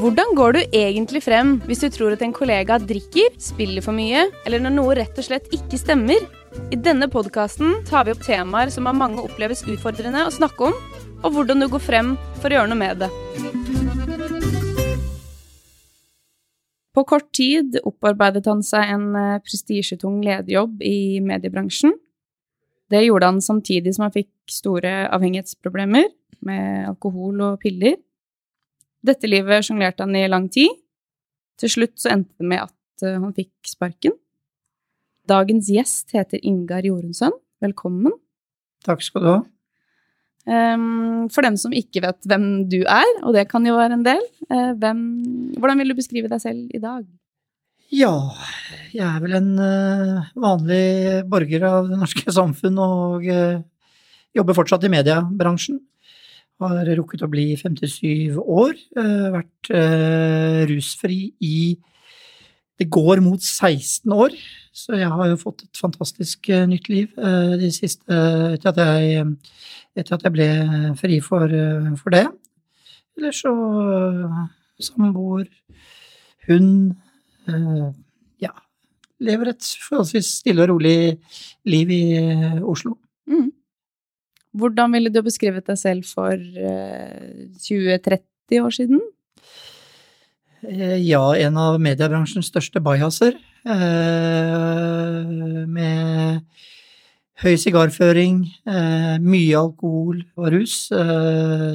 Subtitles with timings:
[0.00, 4.22] Hvordan går du egentlig frem hvis du tror at en kollega drikker, spiller for mye,
[4.48, 6.24] eller når noe rett og slett ikke stemmer?
[6.72, 10.78] I denne podkasten tar vi opp temaer som av mange oppleves utfordrende å snakke om,
[11.20, 13.10] og hvordan du går frem for å gjøre noe med det.
[16.96, 21.92] På kort tid opparbeidet han seg en eh, prestisjetung lederjobb i mediebransjen.
[22.88, 26.08] Det gjorde han samtidig som han fikk store avhengighetsproblemer
[26.48, 28.00] med alkohol og piller.
[29.00, 30.72] Dette livet sjonglerte han i lang tid.
[31.60, 34.16] Til slutt så endte det med at eh, han fikk sparken.
[35.28, 37.34] Dagens gjest heter Ingar Jorunnsson.
[37.64, 38.14] Velkommen.
[38.84, 39.40] Takk skal du ha.
[40.50, 44.06] Um, for dem som ikke vet hvem du er, og det kan jo være en
[44.06, 45.02] del, uh, hvem,
[45.60, 47.04] hvordan vil du beskrive deg selv i dag?
[47.92, 48.14] Ja,
[48.94, 53.28] jeg er vel en uh, vanlig borger av det norske samfunn og
[54.36, 55.78] jobber fortsatt i mediebransjen.
[56.60, 58.74] Har rukket å bli 57 år,
[59.32, 59.70] vært
[60.68, 61.60] rusfri i
[62.80, 64.34] det går mot 16 år,
[64.72, 67.10] så jeg har jo fått et fantastisk uh, nytt liv
[67.60, 68.20] de siste
[68.54, 69.26] etter, at jeg,
[70.00, 70.46] etter at jeg ble
[70.96, 71.52] fri for,
[72.00, 72.24] for det.
[73.18, 73.52] Eller så
[74.80, 75.44] samboer,
[76.48, 76.96] hund
[78.40, 78.54] Ja.
[79.20, 81.18] Lever et forholdsvis stille og rolig
[81.68, 82.04] liv i
[82.64, 82.94] Oslo.
[83.28, 83.50] Mm.
[84.56, 89.00] Hvordan ville du beskrevet deg selv for 20-30 år siden?
[90.60, 93.32] Eh, ja, en av mediebransjens største bajaser.
[93.64, 95.24] Eh,
[95.68, 96.40] med
[97.40, 100.92] høy sigarføring, eh, mye alkohol og rus.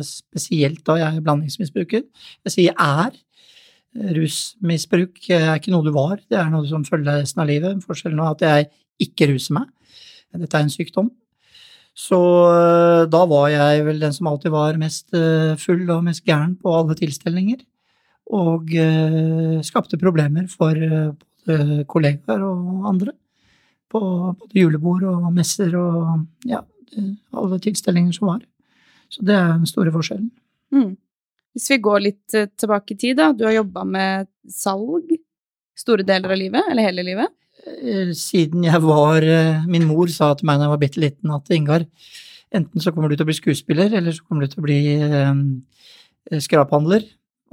[0.06, 2.04] Spesielt da jeg er blandingsmisbruker.
[2.46, 3.12] Jeg sier er.
[3.96, 7.80] Rusmisbruk er ikke noe du var, det er noe som følger deg resten av livet.
[7.80, 8.68] Forskjellen er at jeg
[9.08, 9.70] ikke ruser meg.
[10.36, 11.12] Dette er en sykdom.
[11.96, 12.18] Så
[13.08, 15.16] da var jeg vel den som alltid var mest
[15.62, 17.62] full og mest gæren på alle tilstelninger
[18.34, 21.14] og eh, skapte problemer for eh,
[21.46, 23.14] både kollegaer og andre.
[23.92, 24.02] På
[24.34, 26.64] både julebord og messer og ja,
[27.36, 28.42] alle tilstelninger som var.
[29.10, 30.32] Så det er den store forskjellen.
[30.74, 30.96] Mm.
[31.56, 33.32] Hvis vi går litt eh, tilbake i tid, da.
[33.32, 35.14] Du har jobba med salg
[35.78, 37.32] store deler av livet, eller hele livet?
[38.16, 39.26] Siden jeg var
[39.66, 41.86] Min mor sa til meg da jeg var bitte liten at Ingar,
[42.54, 44.80] enten så kommer du til å bli skuespiller, eller så kommer du til å bli
[45.02, 47.06] eh, skraphandler.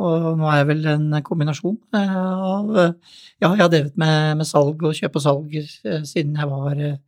[0.03, 4.49] Og nå er jeg vel en kombinasjon eh, av Ja, jeg har drevet med, med,
[4.49, 7.01] salg og kjøp og salg eh, siden jeg var eh,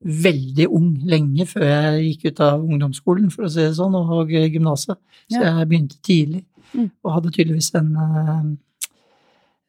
[0.00, 4.30] veldig ung, lenge før jeg gikk ut av ungdomsskolen, for å si det sånn, og
[4.32, 4.96] gymnaset.
[5.28, 6.40] Så jeg begynte tidlig,
[6.72, 6.86] mm.
[7.04, 7.90] og hadde tydeligvis en,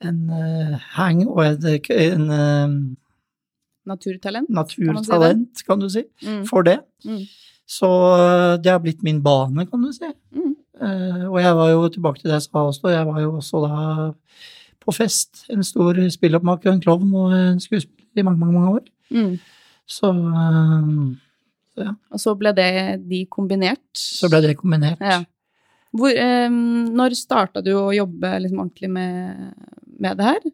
[0.02, 0.20] en
[0.96, 2.98] hang og en, en
[3.82, 6.44] Naturtalent, naturtalent, kan, si kan du si, mm.
[6.46, 6.78] for det.
[7.02, 7.24] Mm.
[7.66, 7.88] Så
[8.62, 10.10] det har blitt min bane, kan du si.
[10.36, 10.52] Mm.
[10.82, 13.64] Uh, og jeg var jo tilbake til det jeg sa også, jeg var jo også
[13.66, 13.82] da
[14.82, 15.44] på fest.
[15.54, 18.88] En stor spilloppmaker, en klovn og en skuespiller i mange, mange, mange år.
[19.10, 19.36] Mm.
[19.90, 21.12] Så, uh,
[21.74, 21.94] så, ja.
[22.14, 22.72] Og så ble det
[23.10, 23.86] de kombinert?
[23.98, 25.02] Så ble det kombinert.
[25.02, 25.24] Ja.
[25.92, 29.52] Hvor, um, når starta du å jobbe liksom ordentlig med,
[30.02, 30.50] med det her?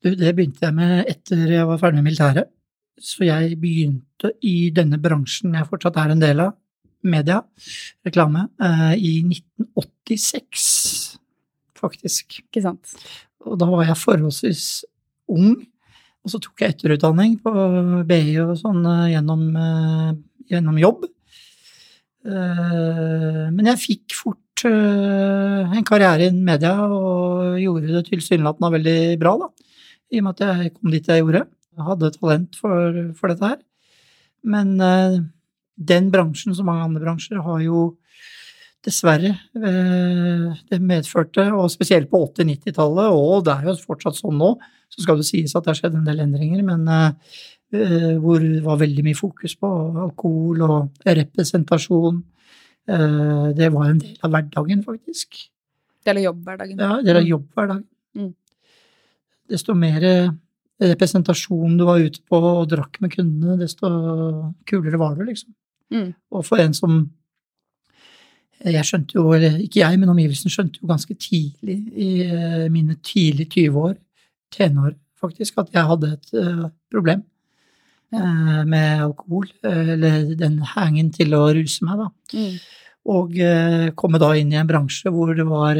[0.00, 2.48] Det begynte jeg med etter jeg var ferdig med militæret.
[3.00, 6.56] Så jeg begynte i denne bransjen jeg fortsatt er en del av,
[7.00, 7.40] media,
[8.04, 11.18] reklame, eh, i 1986,
[11.80, 12.42] faktisk.
[12.44, 12.92] Ikke sant.
[13.46, 14.66] Og da var jeg forholdsvis
[15.32, 15.54] ung,
[16.20, 17.54] og så tok jeg etterutdanning på
[18.08, 20.12] BI og sånn eh, gjennom, eh,
[20.52, 21.08] gjennom jobb.
[22.20, 29.50] Men jeg fikk fort en karriere innen media og gjorde det tilsynelatende veldig bra, da.
[30.10, 31.44] I og med at jeg kom dit jeg gjorde.
[31.78, 33.60] Jeg hadde talent for, for dette her.
[34.42, 34.74] Men
[35.80, 37.84] den bransjen, som mange andre bransjer, har jo
[38.84, 44.54] dessverre eh, Det medførte, og spesielt på 80-90-tallet, og det er jo fortsatt sånn nå,
[44.90, 48.62] så skal det sies at det har skjedd en del endringer, men eh, hvor det
[48.64, 49.70] var veldig mye fokus på
[50.06, 52.22] alkohol og representasjon.
[52.90, 55.38] Eh, det var en del av hverdagen, faktisk.
[56.06, 56.78] Del av jobbhverdagen.
[56.80, 57.30] Ja, del av mm.
[57.30, 57.84] jobbhverdagen.
[58.18, 58.32] Mm.
[59.50, 60.06] Desto mer
[60.80, 63.88] representasjon du var ute på og drakk med kundene, desto
[64.68, 65.52] kulere var du, liksom.
[65.92, 66.12] Mm.
[66.32, 67.00] Og for en som
[68.60, 72.98] Jeg skjønte jo, eller ikke jeg, men omgivelsen skjønte jo ganske tidlig, i eh, mine
[73.00, 73.94] tidlige 20-år,
[74.52, 77.22] tenår faktisk, at jeg hadde et uh, problem
[78.12, 78.20] ja.
[78.20, 79.48] uh, med alkohol.
[79.66, 82.08] Eller den hangen til å ruse meg, da.
[82.36, 82.54] Mm.
[83.10, 85.78] Og uh, komme da inn i en bransje hvor det var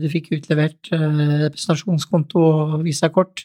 [0.00, 3.44] Du fikk utlevert representasjonskonto og visakort,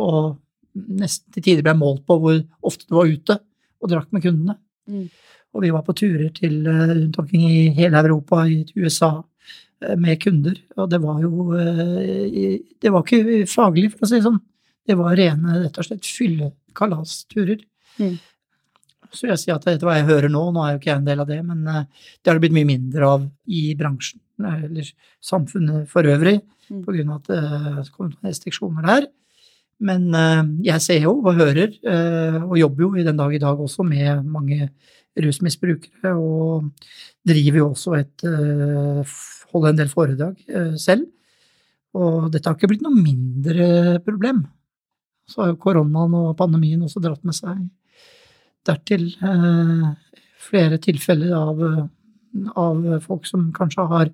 [0.00, 0.38] og
[0.74, 3.38] nesten til tider ble målt på hvor ofte du var ute
[3.80, 4.56] og drakk med kundene.
[4.90, 5.08] Mm.
[5.54, 9.22] Og vi var på turer til, eh, rundt omkring i hele Europa, i USA,
[9.96, 10.56] med kunder.
[10.76, 11.56] Og det var jo
[12.80, 14.40] Det var ikke faglig, for å si det sånn.
[14.88, 17.62] Det var rene, rett og slett, fyllekalasturer.
[18.00, 18.16] Mm.
[19.10, 21.08] Så jeg sier at etter hva jeg hører nå, nå er jo ikke jeg en
[21.08, 24.92] del av det, men det har det blitt mye mindre av i bransjen, eller
[25.24, 26.36] samfunnet for øvrig,
[26.70, 26.84] mm.
[26.86, 29.08] av at det har kommet restriksjoner der.
[29.82, 30.06] Men
[30.62, 31.74] jeg ser jo og hører,
[32.44, 34.70] og jobber jo i den dag i dag også med mange
[35.18, 36.70] rusmisbrukere, og
[37.26, 39.18] driver jo også et eh,
[39.50, 41.08] Holder en del foredrag eh, selv.
[41.98, 44.44] Og dette har ikke blitt noe mindre problem.
[45.30, 47.68] Så har jo koronaen og pandemien også dratt med seg
[48.68, 49.86] dertil eh,
[50.40, 51.62] flere tilfeller av,
[52.60, 54.10] av folk som kanskje har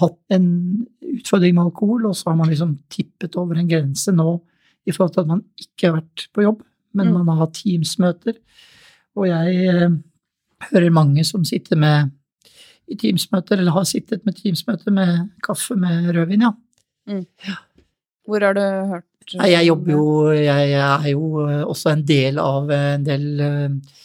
[0.00, 0.48] hatt en
[1.00, 4.38] utfordring med alkohol, og så har man liksom tippet over en grense nå
[4.86, 6.64] i forhold til at man ikke har vært på jobb,
[6.96, 7.14] men mm.
[7.18, 8.36] man har hatt Teams-møter.
[9.16, 9.88] Og jeg
[10.70, 12.12] hører mange som sitter med
[12.86, 16.52] i Teams-møter, eller har sittet med Teams-møter med kaffe med rødvin, ja.
[17.10, 17.24] Mm.
[17.46, 17.56] ja.
[18.26, 22.38] Hvor har du hørt Nei, jeg jobber jo Jeg er jo eh, også en del
[22.38, 24.02] av en del uh,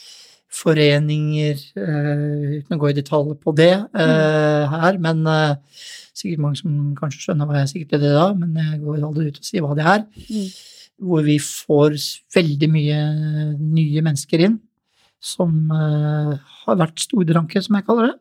[0.51, 5.21] foreninger, uh, uten å gå i detalj på det uh, her, men
[6.17, 9.29] sikkert mange som kanskje skjønner hva jeg sikkert er det da, men jeg går aldri
[9.29, 10.03] ut og sier hva det er.
[10.27, 10.49] Mm.
[11.07, 11.95] Hvor vi får
[12.35, 12.99] veldig mye
[13.61, 14.59] nye mennesker inn
[15.23, 18.17] som har vært stordranke, som jeg kaller det,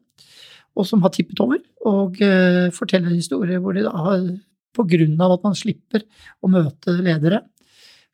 [0.79, 1.59] og som har tippet over,
[1.89, 4.23] og uh, forteller historier hvor de da har,
[4.77, 6.05] på grunn av at man slipper
[6.41, 7.45] å møte ledere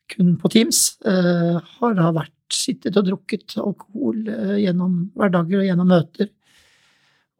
[0.07, 4.21] kun på Teams, uh, har da vært sittet og drukket alkohol
[4.55, 6.29] gjennom hverdager og gjennom møter.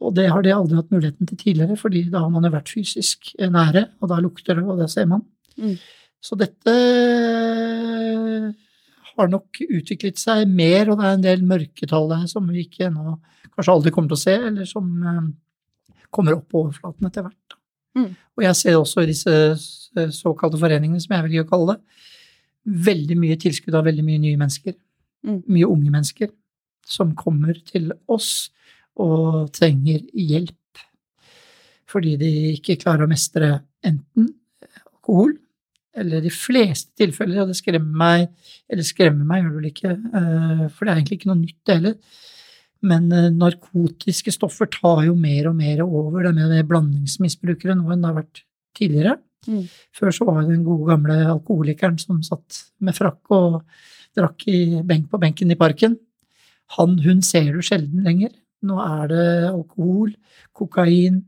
[0.03, 2.73] Og det har de aldri hatt muligheten til tidligere, fordi da har man jo vært
[2.73, 5.23] fysisk nære, og da lukter det, og det ser man.
[5.55, 5.77] Mm.
[6.19, 6.73] Så dette
[9.17, 12.89] har nok utviklet seg mer, og det er en del mørketall der som vi ikke
[12.91, 13.17] ennå
[13.57, 15.23] kanskje aldri kommer til å se, eller som eh,
[16.13, 17.57] kommer opp på overflaten etter hvert.
[17.95, 18.11] Mm.
[18.37, 19.37] Og jeg ser også i disse
[20.13, 22.03] såkalte foreningene, som jeg velger å kalle det,
[22.87, 24.75] veldig mye tilskudd av veldig mye nye mennesker.
[25.27, 25.41] Mm.
[25.47, 26.31] Mye unge mennesker
[26.87, 28.49] som kommer til oss
[28.97, 30.55] og trenger hjelp
[31.87, 33.51] fordi de ikke klarer å mestre
[33.87, 34.33] enten
[35.07, 35.37] alkohol
[35.97, 38.27] eller de fleste tilfeller, og det skremmer meg,
[38.69, 41.71] eller skremmer meg, gjør det vel ikke, eh, for det er egentlig ikke noe nytt,
[41.71, 41.95] heller.
[42.85, 46.27] Men eh, narkotiske stoffer tar jo mer og mer over.
[46.27, 48.43] Det er mer blandingsmisbrukere nå enn det har vært
[48.77, 49.15] tidligere.
[49.47, 49.63] Mm.
[49.95, 53.61] Før så var det den gode gamle alkoholikeren som satt med frakk og
[54.17, 55.95] drakk i benk på benken i parken.
[56.75, 58.33] Han, hun ser du sjelden lenger.
[58.67, 60.11] Nå er det alkohol,
[60.57, 61.21] kokain,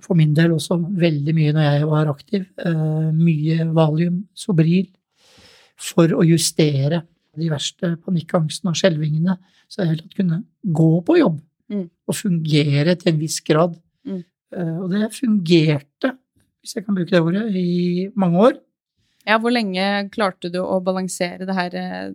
[0.00, 2.46] for min del også veldig mye når jeg var aktiv.
[2.62, 4.86] Uh, mye valium, Sobril,
[5.80, 7.02] for å justere
[7.40, 9.36] de verste panikkangstene og skjelvingene,
[9.70, 10.42] så jeg helt tatt kunne
[10.80, 11.38] gå på jobb
[11.72, 11.86] mm.
[12.10, 13.76] og fungere til en viss grad.
[14.08, 14.24] Mm.
[14.54, 16.14] Uh, og det fungerte,
[16.60, 18.58] hvis jeg kan bruke det ordet, i mange år.
[19.28, 22.12] Ja, hvor lenge klarte du å balansere det her eh,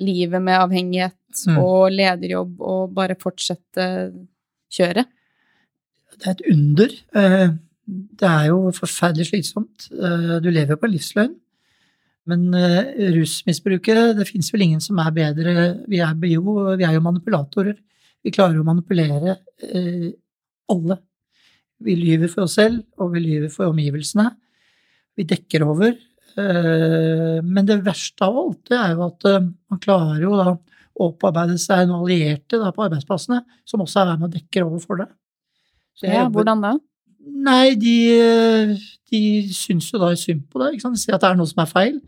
[0.00, 1.58] livet med avhengighet mm.
[1.60, 3.84] og lederjobb og bare fortsette
[4.72, 5.10] kjøret?
[6.18, 6.96] det er et under.
[7.20, 7.48] Eh,
[8.20, 9.88] det er jo forferdelig slitsomt.
[9.92, 11.34] Eh, du lever på en livsløgn.
[12.30, 15.54] Men eh, rusmisbrukere, det fins vel ingen som er bedre.
[15.90, 17.76] Vi er, jo, vi er jo manipulatorer.
[18.24, 19.36] Vi klarer å manipulere
[20.72, 20.96] alle.
[21.84, 24.30] Vi lyver for oss selv, og vi lyver for omgivelsene.
[25.12, 25.92] Vi dekker over.
[26.34, 30.54] Men det verste av alt, det er jo at man klarer jo da
[30.94, 34.82] å opparbeide seg noen allierte da, på arbeidsplassene som også er med og dekker over
[34.82, 35.08] for det.
[36.02, 36.74] Ja, hvordan da?
[37.24, 37.94] Nei, de,
[39.10, 39.20] de
[39.54, 40.74] syns jo da synd på det.
[40.76, 41.98] De sier at det er noe som er feil.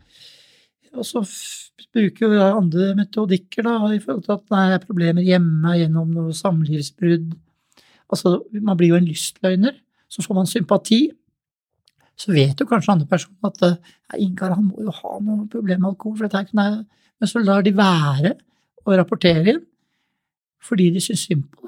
[0.96, 1.23] Og så
[1.96, 6.35] bruker jo andre metodikker da, i forhold til at det er problemer hjemme gjennom noe
[6.37, 7.30] samlivsbrudd.
[8.12, 9.76] Altså, man blir jo en lystløgner.
[10.08, 11.00] Så får man sympati.
[12.16, 15.82] Så vet jo kanskje andre personer at ja, Ingar han må jo ha noe problem
[15.82, 16.16] med alkohol.
[16.16, 16.85] for dette er ikke.
[17.20, 18.37] Men så lar de være
[18.87, 19.64] å rapportere inn
[20.66, 21.65] fordi de syns synd på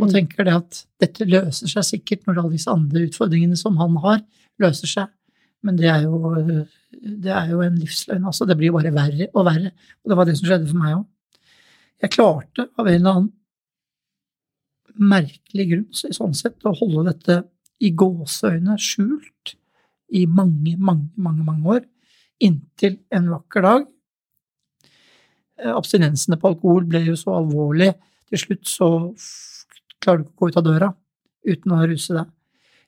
[0.00, 0.12] og mm.
[0.14, 4.24] tenker det at dette løser seg sikkert når alle disse andre utfordringene som han har,
[4.62, 5.12] løser seg.
[5.64, 6.34] Men det er jo,
[7.24, 8.26] det er jo en livsløgn.
[8.28, 9.70] Altså, det blir bare verre og verre.
[10.02, 11.06] Og det var det som skjedde for meg òg.
[12.04, 13.32] Jeg klarte av en eller annen
[14.94, 17.38] merkelig grunn sånn sett å holde dette
[17.82, 19.54] i gåseøyne skjult
[20.14, 21.82] i mange, mange, mange, mange år.
[22.44, 23.88] Inntil en vakker dag.
[25.74, 27.92] Abstinensene på alkohol ble jo så alvorlig.
[28.28, 28.90] Til slutt så
[30.04, 30.90] klarer du ikke å gå ut av døra
[31.44, 32.30] uten å ruse deg.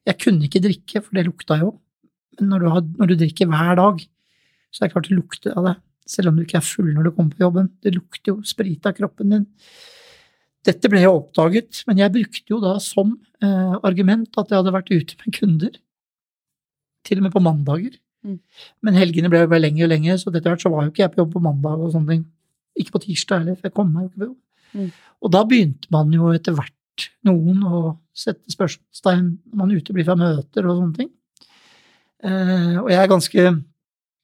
[0.07, 1.73] Jeg kunne ikke drikke, for det lukta jo.
[2.37, 4.01] Men når du, har, når du drikker hver dag,
[4.71, 5.75] så er det klart det lukter av det.
[6.07, 7.71] Selv om du ikke er full når du kommer på jobben.
[7.83, 9.47] Det lukter jo sprit av kroppen din.
[10.67, 14.75] Dette ble jo oppdaget, men jeg brukte jo da som eh, argument at jeg hadde
[14.75, 15.77] vært ute med kunder.
[17.07, 17.99] Til og med på mandager.
[18.27, 18.39] Mm.
[18.83, 21.05] Men helgene ble jo bare lenger og lenger, så etter hvert så var jo ikke
[21.05, 22.25] jeg på jobb på mandag og sånne ting.
[22.77, 24.41] Ikke på tirsdag heller, for jeg kom meg jo ikke på jobb.
[24.77, 24.89] Mm.
[25.23, 26.76] Og da begynte man jo etter hvert,
[27.27, 27.81] noen, å
[28.17, 31.11] sette spørsmålstegn når man uteblir fra møter og sånne ting.
[32.25, 33.43] Eh, og jeg er ganske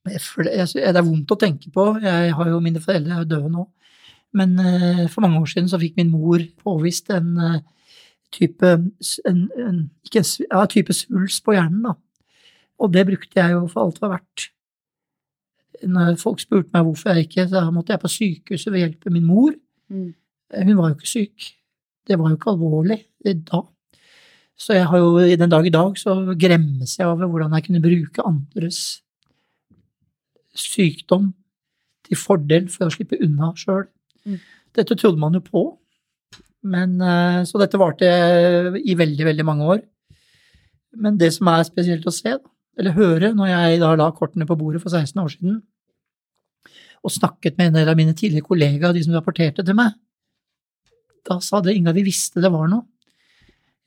[0.08, 1.84] Det er vondt å tenke på.
[2.02, 3.68] Jeg har jo Mine foreldre er døde nå.
[4.32, 7.58] Men uh, for mange år siden så fikk min mor påvist en uh,
[8.32, 11.94] type en, en, ikke en, ja, type svulst på hjernen, da.
[12.82, 14.48] Og det brukte jeg jo for alt det var verdt.
[15.92, 19.14] Når folk spurte meg hvorfor jeg ikke, så måtte jeg på sykehuset ved hjelp av
[19.14, 19.54] min mor.
[19.92, 20.08] Mm.
[20.52, 21.48] Eh, hun var jo ikke syk.
[22.08, 23.62] Det var jo ikke alvorlig da.
[24.58, 27.66] Så jeg har jo i den dag i dag så gremmes jeg over hvordan jeg
[27.66, 28.80] kunne bruke andres
[30.54, 31.32] sykdom
[32.06, 33.86] til fordel for å slippe unna sjøl.
[34.28, 34.38] Mm.
[34.76, 35.62] Dette trodde man jo på,
[36.62, 38.06] men, eh, så dette varte
[38.78, 39.82] i veldig, veldig mange år.
[40.94, 42.36] Men det som er spesielt å se,
[42.78, 45.62] eller høre, når jeg da la kortene på bordet for 16 år siden,
[47.02, 49.96] og snakket med en del av mine tidligere kollegaer, de som rapporterte til meg,
[51.28, 52.86] da det ingen av de visste det var noe.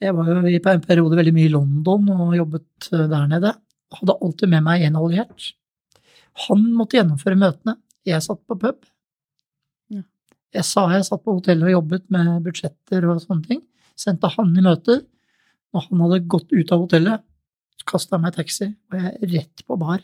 [0.03, 3.53] Jeg var jo på en periode veldig mye i London og jobbet eh, der nede.
[3.95, 5.53] Hadde alltid med meg en alliert.
[6.47, 7.77] Han måtte gjennomføre møtene.
[8.05, 8.83] Jeg satt på pub.
[10.55, 13.63] Jeg sa jeg satt på hotellet og jobbet med budsjetter og sånne ting.
[13.99, 15.01] Sendte han i møter.
[15.75, 17.23] Når han hadde gått ut av hotellet,
[17.87, 20.03] kasta jeg meg i taxi, og jeg rett på bar.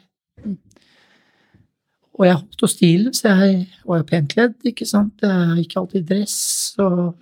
[2.21, 5.23] Og jeg holdt jo stilen, så jeg var jo pent kledd, ikke sant.
[5.25, 6.35] Jeg gikk alltid i dress
[6.83, 7.15] og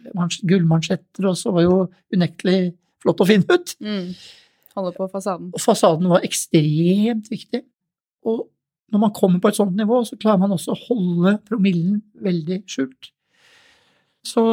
[0.43, 1.77] gullmansjetter, og så var jo
[2.11, 3.71] unektelig flott og fin ut.
[3.79, 4.09] Mm.
[4.75, 5.53] Holde på fasaden.
[5.55, 7.61] Og fasaden var ekstremt viktig.
[8.27, 8.49] Og
[8.91, 12.59] når man kommer på et sånt nivå, så klarer man også å holde promillen veldig
[12.67, 13.13] skjult.
[14.27, 14.43] Så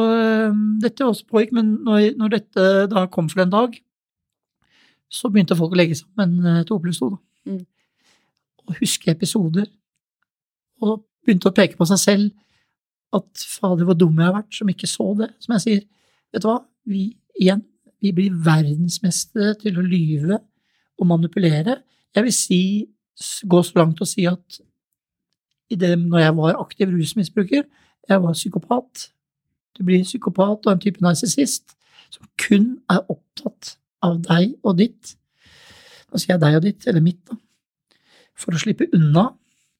[0.79, 3.75] dette også pågikk, men når, når, dette da kom for en dag,
[5.11, 7.11] så begynte folk å legge sammen øh, to pluss to.
[7.47, 7.65] Mm.
[8.67, 9.67] Og huske episoder.
[10.85, 14.69] Og begynte å peke på seg selv at fader, hvor dum jeg har vært som
[14.71, 15.31] ikke så det.
[15.43, 15.81] Som jeg sier,
[16.33, 17.63] vet du hva, vi igjen,
[18.03, 20.39] vi blir verdensmestere til å lyve
[20.97, 21.79] og manipulere.
[22.15, 22.61] Jeg vil si,
[23.49, 24.59] gå så langt og si at
[25.69, 27.65] i det, når jeg var aktiv rusmisbruker,
[28.07, 29.09] jeg var psykopat,
[29.77, 31.75] du blir psykopat og en type narsissist
[32.13, 35.17] som kun er opptatt av deg og ditt.
[36.07, 37.35] Nå sier jeg deg og ditt, eller mitt, da.
[38.37, 39.27] For å slippe unna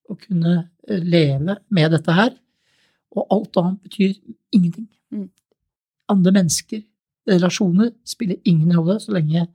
[0.09, 2.35] og kunne leve med dette her.
[3.15, 4.13] Og alt annet betyr
[4.55, 4.87] ingenting.
[5.11, 5.29] Mm.
[6.11, 6.83] Andre mennesker,
[7.27, 9.47] relasjoner, spiller ingen rolle så lenge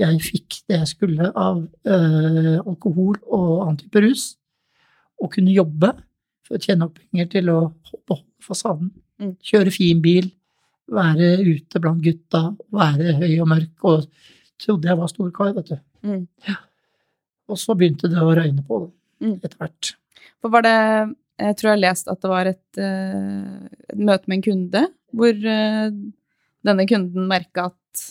[0.00, 4.24] jeg fikk det jeg skulle av øh, alkohol og annen type rus,
[5.22, 5.92] og kunne jobbe
[6.44, 7.58] for å tjene opp penger til å
[8.08, 8.90] beholde fasaden.
[9.22, 9.36] Mm.
[9.46, 10.28] Kjøre fin bil,
[10.90, 14.08] være ute blant gutta, være høy og mørk, og
[14.60, 15.76] trodde jeg var storkar, vet du.
[16.04, 16.24] Mm.
[16.48, 16.58] Ja.
[17.48, 18.92] Og så begynte det å røyne på, det,
[19.24, 19.36] mm.
[19.44, 19.94] etter hvert.
[20.44, 20.76] For var det
[21.40, 24.82] Jeg tror jeg har lest at det var et, uh, et møte med en kunde
[25.14, 25.94] hvor uh,
[26.66, 28.04] denne kunden merka at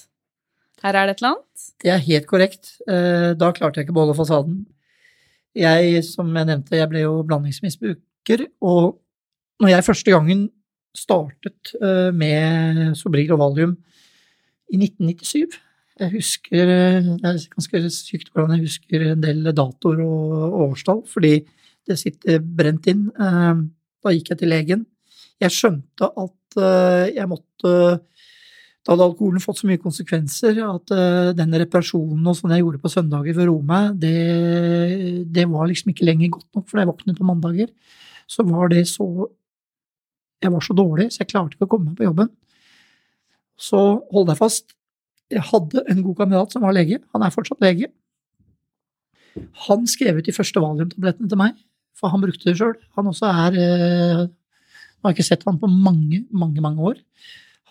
[0.84, 1.68] her er det et eller annet?
[1.84, 2.74] Det er helt korrekt.
[2.84, 4.58] Uh, da klarte jeg ikke å beholde fasaden.
[5.56, 8.98] Jeg, som jeg nevnte, jeg ble jo blandingsmisbruker, og
[9.64, 10.44] når jeg første gangen
[10.94, 13.76] startet eh, med Sobril og Valium
[14.74, 15.58] i 1997.
[16.02, 21.36] Jeg husker Det er ganske sykt hvordan jeg husker en del datoer og årstall, fordi
[21.90, 23.08] det sitter brent inn.
[23.12, 23.54] Eh,
[24.04, 24.88] da gikk jeg til legen.
[25.42, 27.76] Jeg skjønte at eh, jeg måtte
[28.84, 30.92] Da hadde alkoholen fått så mye konsekvenser at
[31.38, 36.04] den reparasjonen og sånn jeg gjorde på søndager roe meg, det, det var liksom ikke
[36.04, 37.70] lenger godt nok, for da jeg våknet på mandager,
[38.28, 39.08] så var det så
[40.44, 42.32] jeg var så dårlig, så jeg klarte ikke å komme meg på jobben.
[43.60, 43.80] Så
[44.12, 44.74] hold deg fast.
[45.32, 47.00] Jeg hadde en god kamerat som var lege.
[47.16, 47.90] Han er fortsatt lege.
[49.68, 51.56] Han skrev ut de første valiumtablettene til meg,
[52.04, 52.76] for han brukte det sjøl.
[53.00, 57.00] Han også er eh, Jeg har ikke sett han på mange, mange, mange år.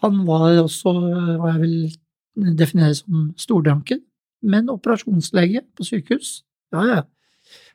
[0.00, 0.92] Han var også
[1.38, 4.00] hva jeg vil definere som stordranke,
[4.42, 6.40] men operasjonslege på sykehus.
[6.72, 7.02] Ja, ja.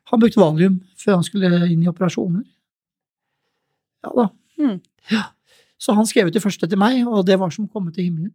[0.10, 2.44] Han brukte valium før han skulle inn i operasjoner.
[4.06, 4.28] Ja da.
[4.58, 4.80] Mm.
[5.14, 5.24] Ja.
[5.78, 8.10] Så han skrev ut det første til meg, og det var som å komme til
[8.10, 8.34] himmelen.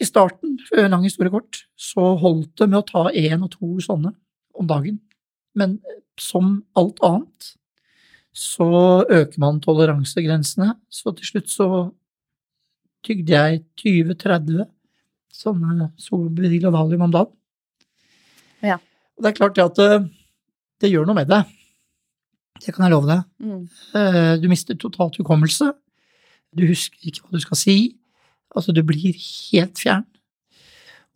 [0.00, 4.12] I starten, lang historie kort, så holdt det med å ta én og to sånne
[4.56, 4.98] om dagen.
[5.56, 5.78] Men
[6.20, 7.52] som alt annet
[8.36, 8.68] så
[9.08, 11.68] øker man toleransegrensene, så til slutt så
[13.06, 14.66] tygde jeg 20-30
[15.36, 17.32] sånne Sobril og Valium om dagen.
[18.64, 18.78] Ja.
[19.16, 19.90] Og det er klart det at det,
[20.82, 21.48] det gjør noe med deg.
[22.60, 23.24] Det kan jeg love deg.
[23.44, 23.62] Mm.
[24.00, 25.70] Eh, du mister totalt hukommelse.
[26.56, 27.76] Du husker ikke hva du skal si.
[28.56, 30.06] Altså, du blir helt fjern.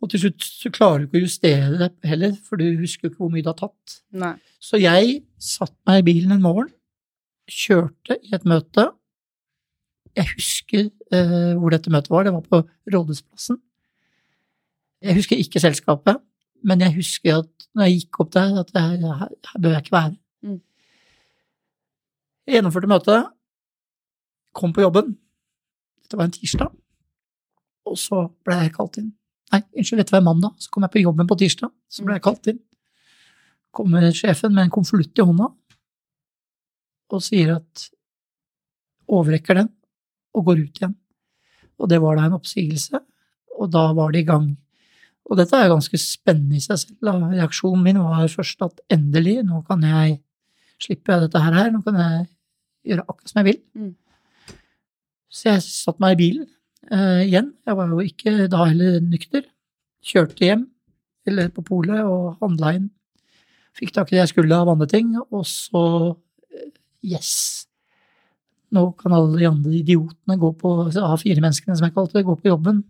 [0.01, 3.11] Og til slutt så klarer du ikke å justere det heller, for du husker jo
[3.11, 3.99] ikke hvor mye du har tatt.
[4.17, 4.33] Nei.
[4.61, 6.71] Så jeg satte meg i bilen en morgen,
[7.51, 8.87] kjørte i et møte.
[10.17, 13.61] Jeg husker eh, hvor dette møtet var, det var på Rådhusplassen.
[15.01, 16.19] Jeg husker ikke selskapet,
[16.65, 19.85] men jeg husker at når jeg gikk opp der, at her, her, her bør jeg
[19.85, 20.15] ikke være.
[20.41, 20.59] Mm.
[22.47, 23.31] Jeg gjennomførte møtet,
[24.57, 25.15] kom på jobben.
[26.01, 26.73] Dette var en tirsdag.
[27.87, 29.11] Og så ble jeg kalt inn.
[29.51, 30.55] Nei, unnskyld, dette var mandag.
[30.61, 31.71] Så kom jeg på jobben på tirsdag.
[31.91, 32.61] Så ble jeg kalt inn.
[33.75, 35.51] Kommer sjefen med en konvolutt i hånda
[37.11, 37.85] og sier at
[39.11, 39.69] overrekker den
[40.31, 40.93] og går ut igjen.
[41.81, 43.01] Og det var da en oppsigelse,
[43.57, 44.45] og da var det i gang.
[45.27, 46.97] Og dette er ganske spennende i seg selv.
[47.03, 47.15] Da.
[47.33, 50.21] Reaksjonen min var først at endelig, nå kan jeg
[50.81, 52.23] slippe dette her, nå kan jeg
[52.91, 53.59] gjøre akkurat som jeg vil.
[53.75, 53.91] Mm.
[55.31, 56.49] Så jeg satte meg i bilen
[56.89, 57.51] eh, igjen.
[57.67, 59.45] Jeg var jo ikke da heller nykter.
[60.01, 60.65] Kjørte hjem,
[61.29, 62.89] eller på polet, og handla inn.
[63.77, 65.83] Fikk tak i det jeg skulle av andre ting, og så
[66.51, 66.71] eh,
[67.01, 67.67] Yes!
[68.71, 72.51] Nå kan alle de andre idiotene gå på A4-menneskene, som jeg kalte det, gå på
[72.53, 72.83] jobben.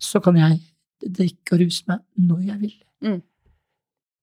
[0.00, 0.62] Så kan jeg
[1.04, 2.76] drikke og ruse meg når jeg vil.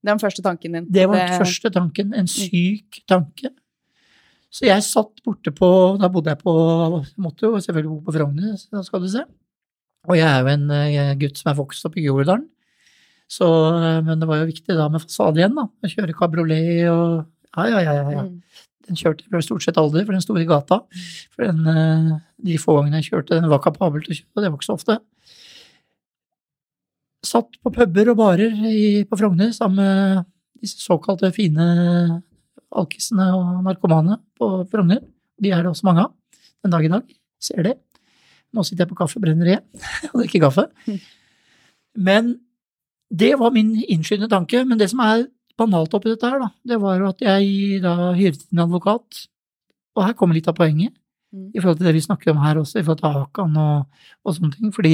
[0.02, 0.88] Det var den første tanken din.
[0.94, 2.14] Det var den første tanken.
[2.18, 3.52] En syk tanke.
[4.58, 5.70] Så jeg satt borte på
[6.02, 6.54] Da bodde jeg på
[7.04, 9.24] Jeg måtte jo selvfølgelig bo på Frogner, så skal du se.
[10.08, 12.46] Og jeg er jo en eh, gutt som er vokst opp i Groruddalen.
[13.28, 15.68] Så, eh, men det var jo viktig da med fasade igjen, da.
[15.68, 17.26] Å kjøre kabriolet og
[17.58, 17.94] Ja, ja, ja.
[17.98, 18.14] ja.
[18.22, 18.64] ja.
[18.88, 20.80] Den kjørte jeg stort sett aldri, for den store i gata.
[21.36, 22.14] For den, eh,
[22.48, 24.70] de få gangene jeg kjørte, den var kapabel til å kjøre, og det var ikke
[24.70, 24.98] så ofte.
[27.28, 30.24] Satt på puber og barer i, på Frogner sammen med
[30.64, 31.68] disse såkalte fine
[32.76, 35.04] alkisene og narkomane på Frogner.
[35.42, 36.12] De er det også mange av
[36.66, 37.16] den dag i dag.
[37.40, 37.76] Ser det.
[38.56, 39.64] Nå sitter jeg på Kaffebrenneriet
[40.12, 40.68] og drikker kaffe.
[41.98, 42.36] Men
[43.08, 44.64] det var min innskyndende tanke.
[44.68, 48.12] Men det som er banalt oppi dette her, da, det var jo at jeg da
[48.18, 49.27] hyret inn advokat.
[49.98, 50.94] Og her kommer litt av poenget
[51.34, 51.51] Mm.
[51.53, 54.36] i forhold til det vi snakker om her også, i forhold til Hakan og, og
[54.36, 54.72] sånne ting.
[54.72, 54.94] Fordi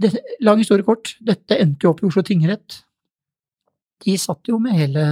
[0.00, 2.84] det, Lang historie kort, dette endte jo opp i Oslo tingrett.
[4.04, 5.06] De satt jo med hele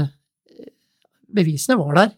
[1.35, 2.14] Bevisene var der.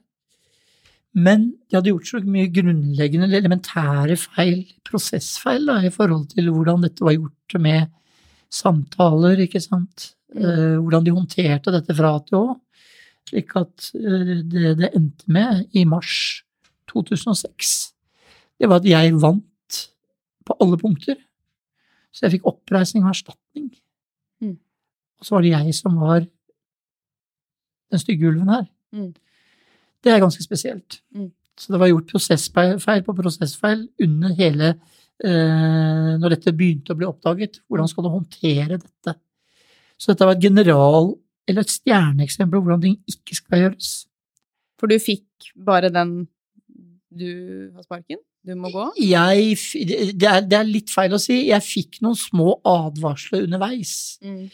[1.17, 6.53] Men de hadde gjort så mye grunnleggende eller elementære feil, prosessfeil, da, i forhold til
[6.55, 7.89] hvordan dette var gjort med
[8.51, 10.13] samtaler, ikke sant.
[10.37, 12.45] Eh, hvordan de håndterte dette fra til å.
[13.27, 16.45] Slik at eh, det det endte med i mars
[16.91, 17.75] 2006,
[18.61, 19.81] det var at jeg vant
[20.47, 21.19] på alle punkter.
[22.11, 23.71] Så jeg fikk oppreisning og erstatning.
[24.43, 24.59] Mm.
[25.19, 26.27] Og så var det jeg som var
[27.91, 28.67] den stygge ulven her.
[28.95, 29.11] Mm.
[30.01, 31.01] Det er ganske spesielt.
[31.15, 31.31] Mm.
[31.61, 37.09] Så det var gjort prosessfeil på prosessfeil under hele eh, Når dette begynte å bli
[37.09, 37.61] oppdaget.
[37.69, 39.17] Hvordan skal du håndtere dette?
[40.01, 41.19] Så dette var et general-
[41.51, 43.91] eller et stjerneeksempel på hvordan ting ikke skal gjøres.
[44.81, 46.23] For du fikk bare den
[47.11, 48.21] du har sparken?
[48.47, 48.87] Du må gå?
[49.03, 49.57] Jeg,
[50.15, 51.43] det, er, det er litt feil å si.
[51.51, 53.93] Jeg fikk noen små advarsler underveis.
[54.25, 54.47] Mm.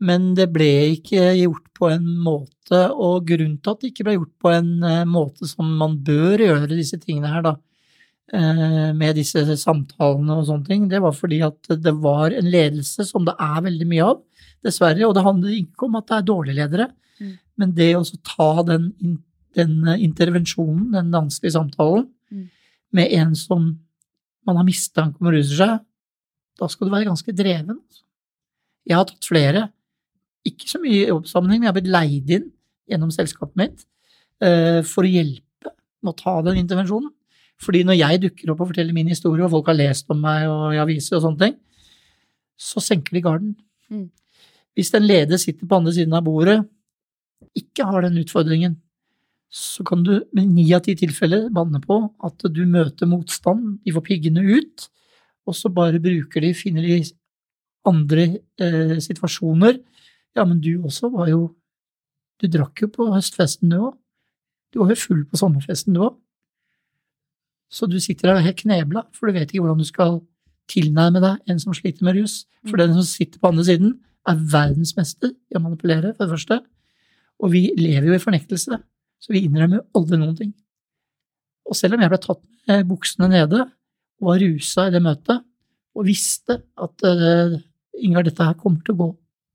[0.00, 4.16] Men det ble ikke gjort på en måte, og grunnen til at det ikke ble
[4.18, 7.54] gjort på en eh, måte som man bør gjøre disse tingene her, da,
[8.36, 13.06] eh, med disse samtalene og sånne ting, det var fordi at det var en ledelse
[13.08, 14.20] som det er veldig mye av,
[14.66, 15.06] dessverre.
[15.08, 17.38] Og det handler ikke om at det er dårlige ledere, Mm.
[17.56, 18.90] men det å ta den,
[19.56, 22.48] den eh, intervensjonen, den vanskelige samtalen, Mm.
[22.92, 23.78] med en som
[24.46, 25.80] man har mistanke om ruser seg,
[26.58, 27.78] da skal du være ganske dreven.
[27.78, 28.02] altså.
[28.86, 29.70] Jeg har tatt flere,
[30.50, 32.48] ikke så mye i jobbsammenheng, men jeg har blitt leid inn
[32.90, 33.84] gjennom selskapet mitt
[34.44, 35.72] eh, for å hjelpe
[36.04, 37.12] med å ta den intervensjonen.
[37.62, 40.44] Fordi når jeg dukker opp og forteller min historie, og folk har lest om meg
[40.50, 41.54] og i aviser og sånne ting,
[42.56, 43.54] så senker de garden.
[43.92, 44.08] Mm.
[44.76, 46.58] Hvis en leder sitter på andre siden av bordet,
[47.56, 48.76] ikke har den utfordringen,
[49.52, 53.94] så kan du med ni av ti tilfeller banne på at du møter motstand, de
[53.94, 54.88] får piggene ut,
[55.46, 56.98] og så bare bruker de, finner de
[57.86, 58.26] andre
[58.60, 59.78] eh, situasjoner.
[60.36, 61.54] Ja, men du også var jo
[62.36, 63.94] Du drakk jo på høstfesten, du òg.
[64.68, 66.18] Du var jo full på sommerfesten, du òg.
[67.72, 70.18] Så du sitter der helt knebla, for du vet ikke hvordan du skal
[70.68, 72.42] tilnærme deg en som sliter med rus.
[72.68, 73.96] For den som sitter på andre siden,
[74.28, 76.60] er verdensmester i å manipulere, for det første.
[77.40, 80.52] Og vi lever jo i fornektelse, så vi innrømmer jo aldri noen ting.
[81.66, 83.64] Og selv om jeg ble tatt med buksene nede
[84.20, 85.44] og var rusa i det møtet,
[85.96, 87.56] og visste at uh,
[87.96, 89.06] Ingar, dette her kommer til å gå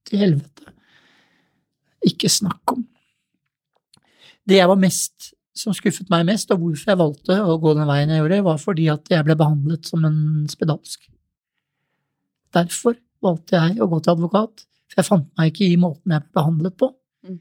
[0.07, 0.73] til helvete.
[2.07, 2.85] Ikke snakk om.
[4.47, 7.89] Det jeg var mest som skuffet meg mest, og hvorfor jeg valgte å gå den
[7.89, 10.19] veien jeg gjorde, var fordi at jeg ble behandlet som en
[10.51, 11.09] spedalsk.
[12.55, 16.23] Derfor valgte jeg å gå til advokat, for jeg fant meg ikke i måten jeg
[16.23, 16.91] ble behandlet på.
[17.27, 17.37] Mm.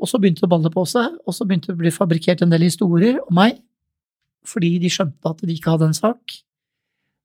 [0.00, 2.46] Og så begynte det å balle på seg, og så begynte det å bli fabrikkert
[2.46, 3.60] en del historier om meg,
[4.46, 6.38] fordi de skjønte at de ikke hadde en sak.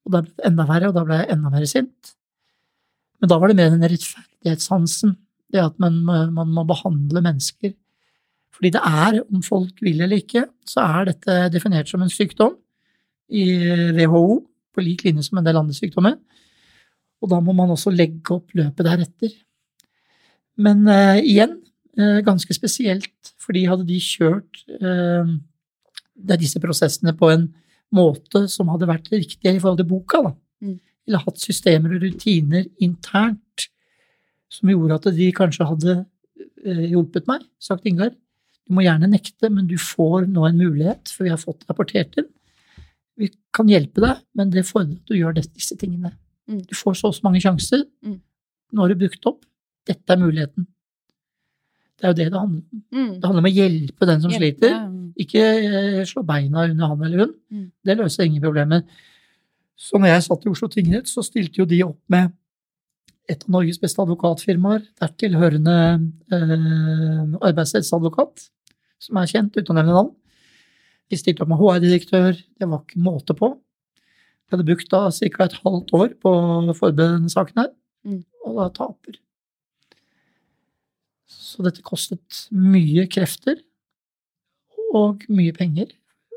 [0.06, 2.16] Og da ble det enda verre, og da ble jeg enda mer sint.
[3.22, 5.16] Men da var det mer den rettferdighetssansen,
[5.54, 7.76] det at man, man må behandle mennesker
[8.56, 12.54] fordi det er, om folk vil eller ikke, så er dette definert som en sykdom
[13.28, 13.44] i
[13.98, 16.16] WHO, på lik linje som en del andre sykdommer.
[17.24, 19.34] Og da må man også legge opp løpet deretter.
[20.62, 21.58] Men uh, igjen,
[22.00, 25.36] uh, ganske spesielt, fordi hadde de kjørt uh,
[26.36, 27.50] disse prosessene på en
[27.96, 30.78] måte som hadde vært riktig i forhold til boka, da, mm.
[31.06, 33.70] Eller hatt systemer og rutiner internt
[34.52, 35.96] som gjorde at de kanskje hadde
[36.66, 38.14] hjulpet meg, sagt Ingar,
[38.66, 42.16] du må gjerne nekte, men du får nå en mulighet, for vi har fått rapportert
[42.18, 42.30] inn.
[43.20, 46.16] Vi kan hjelpe deg, men det fordrer at du gjør disse tingene.
[46.50, 46.64] Mm.
[46.66, 47.86] Du får så og så mange sjanser.
[48.06, 48.18] Mm.
[48.74, 49.46] Nå har du brukt opp.
[49.86, 50.66] Dette er muligheten.
[51.96, 52.84] Det er jo det det handler om.
[52.92, 53.12] Mm.
[53.14, 54.72] Det handler om å hjelpe den som hjelpe.
[54.72, 54.80] sliter.
[55.26, 57.36] Ikke eh, slå beina under han eller hun.
[57.86, 58.84] Det løser ingen problemer.
[59.76, 62.32] Så når jeg satt i Oslo tingrett, så stilte jo de opp med
[63.32, 65.76] et av Norges beste advokatfirmaer, dertil hørende
[66.36, 68.48] eh, arbeidsrettsadvokat,
[69.02, 70.14] som er kjent, uten å nevne navn.
[71.10, 73.52] De stilte opp med HR-direktør, det var ikke måte på.
[74.46, 75.46] De hadde brukt da ca.
[75.48, 77.72] et halvt år på å forberede denne saken her,
[78.06, 78.22] mm.
[78.46, 79.20] og da taper.
[81.26, 83.58] Så dette kostet mye krefter
[84.96, 85.94] og mye penger.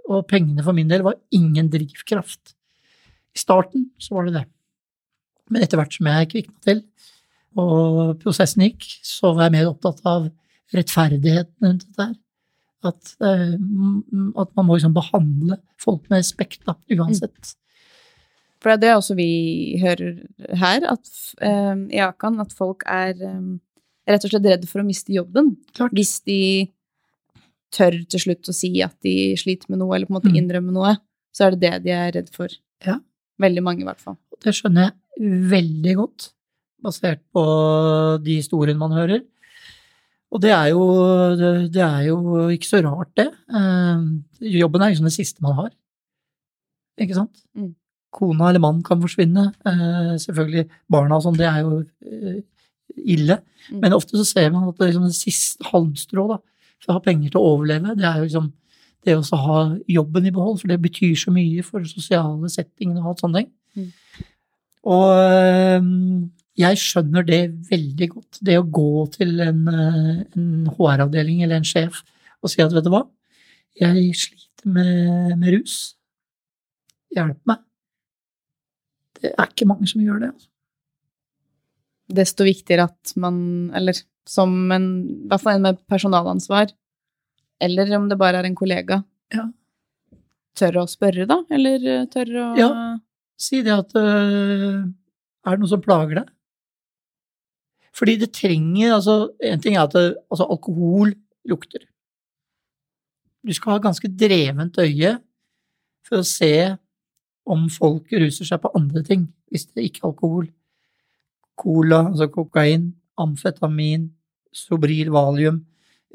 [0.09, 2.55] Og pengene for min del var ingen drivkraft.
[3.39, 4.47] I starten så var det det.
[5.49, 6.83] Men etter hvert som jeg kvikna til,
[7.59, 10.27] og prosessen gikk, så var jeg mer opptatt av
[10.75, 12.17] rettferdigheten rundt dette her.
[12.87, 13.57] At, eh,
[14.39, 17.35] at, man må liksom behandle folk med respekt, da, uansett.
[17.35, 17.65] Mm.
[18.59, 19.33] For det er det også vi
[19.83, 20.21] hører
[20.61, 21.11] her, at,
[21.43, 23.57] um, i Akan, at folk er um,
[24.07, 25.57] rett og slett redd for å miste jobben.
[25.79, 25.95] Klart.
[25.95, 26.69] Hvis de
[27.75, 30.39] tør til slutt å si at de sliter med noe, eller på en måte mm.
[30.43, 30.97] innrømme noe,
[31.35, 32.53] så er det det de er redd for.
[32.87, 32.99] Ja.
[33.39, 34.19] Veldig mange, i hvert fall.
[34.43, 36.31] Det skjønner jeg veldig godt,
[36.85, 37.43] basert på
[38.23, 39.25] de historiene man hører.
[40.29, 40.85] Og det er jo,
[41.73, 43.31] det er jo ikke så rart, det.
[43.49, 44.03] Eh,
[44.61, 45.71] jobben er liksom det siste man har.
[47.01, 47.41] Ikke sant?
[47.57, 47.73] Mm.
[48.13, 49.49] Kona eller mannen kan forsvinne.
[49.69, 52.43] Eh, selvfølgelig barna og sånn, det er jo eh,
[53.17, 53.41] ille.
[53.71, 53.81] Mm.
[53.85, 56.39] Men ofte så ser man at det, liksom det siste halmstrå da,
[56.83, 58.53] for å ha penger til å overleve, det er jo liksom
[59.09, 63.13] det å ha jobben i behold, for det betyr så mye for sosiale settingene og
[63.13, 63.53] alt sånne ting.
[63.79, 63.89] Mm.
[64.89, 68.41] Og jeg skjønner det veldig godt.
[68.45, 72.03] Det å gå til en, en HR-avdeling eller en sjef
[72.39, 73.03] og si at vet du hva,
[73.79, 75.79] jeg sliter med, med rus.
[77.15, 77.63] Hjelp meg.
[79.19, 80.31] Det er ikke mange som gjør det.
[80.35, 80.49] Altså.
[82.19, 83.39] Desto viktigere at man,
[83.77, 84.89] eller som en,
[85.27, 86.71] i hvert fall en med personalansvar,
[87.61, 89.03] eller om det bare er en kollega,
[89.35, 89.49] ja.
[90.59, 91.41] tør å spørre, da?
[91.55, 92.73] Eller tør å Ja.
[93.39, 94.83] Si det at uh,
[95.47, 96.33] Er det noe som plager deg?
[97.95, 101.15] Fordi det trenger altså En ting er at det, altså, alkohol
[101.49, 101.85] lukter.
[103.47, 105.15] Du skal ha ganske drevent øye
[106.05, 106.77] for å se
[107.49, 110.49] om folk ruser seg på andre ting, hvis det ikke er alkohol.
[111.57, 114.11] Cola, altså kokain, amfetamin,
[114.53, 115.63] Sobril, valium.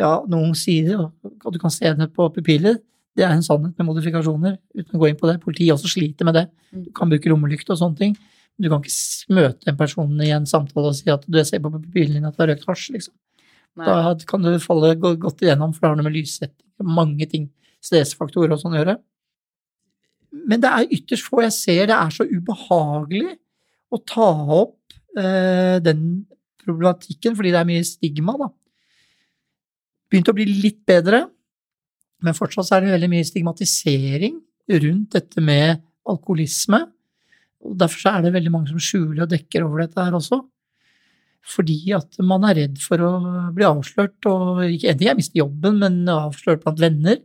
[0.01, 2.79] Ja, noen sier at du kan se det på pupiller.
[3.13, 5.37] Det er en sannhet med modifikasjoner, uten å gå inn på det.
[5.43, 6.47] Politiet også sliter med det.
[6.73, 8.15] Du kan bruke lommelykt og sånne ting.
[8.57, 11.73] Du kan ikke møte en person i en samtale og si at du ser på
[11.73, 13.13] pupillen din at du har røkt hasj, liksom.
[13.77, 13.85] Nei.
[13.89, 17.47] Da kan du falle godt igjennom, for det har noe med lyssetting mange ting,
[17.83, 18.97] stressfaktorer og sånn å gjøre.
[20.49, 23.35] Men det er ytterst få jeg ser det er så ubehagelig
[23.93, 26.23] å ta opp eh, den
[26.63, 28.49] problematikken, fordi det er mye stigma, da.
[30.13, 31.23] Begynt å bli litt bedre,
[32.21, 34.35] men fortsatt er det veldig mye stigmatisering
[34.83, 36.83] rundt dette med alkoholisme.
[37.65, 40.37] Og Derfor er det veldig mange som skjuler og dekker over dette her også.
[41.49, 43.11] Fordi at man er redd for å
[43.55, 47.19] bli avslørt, og ikke en jeg mister jobben, men avslørt blant venner.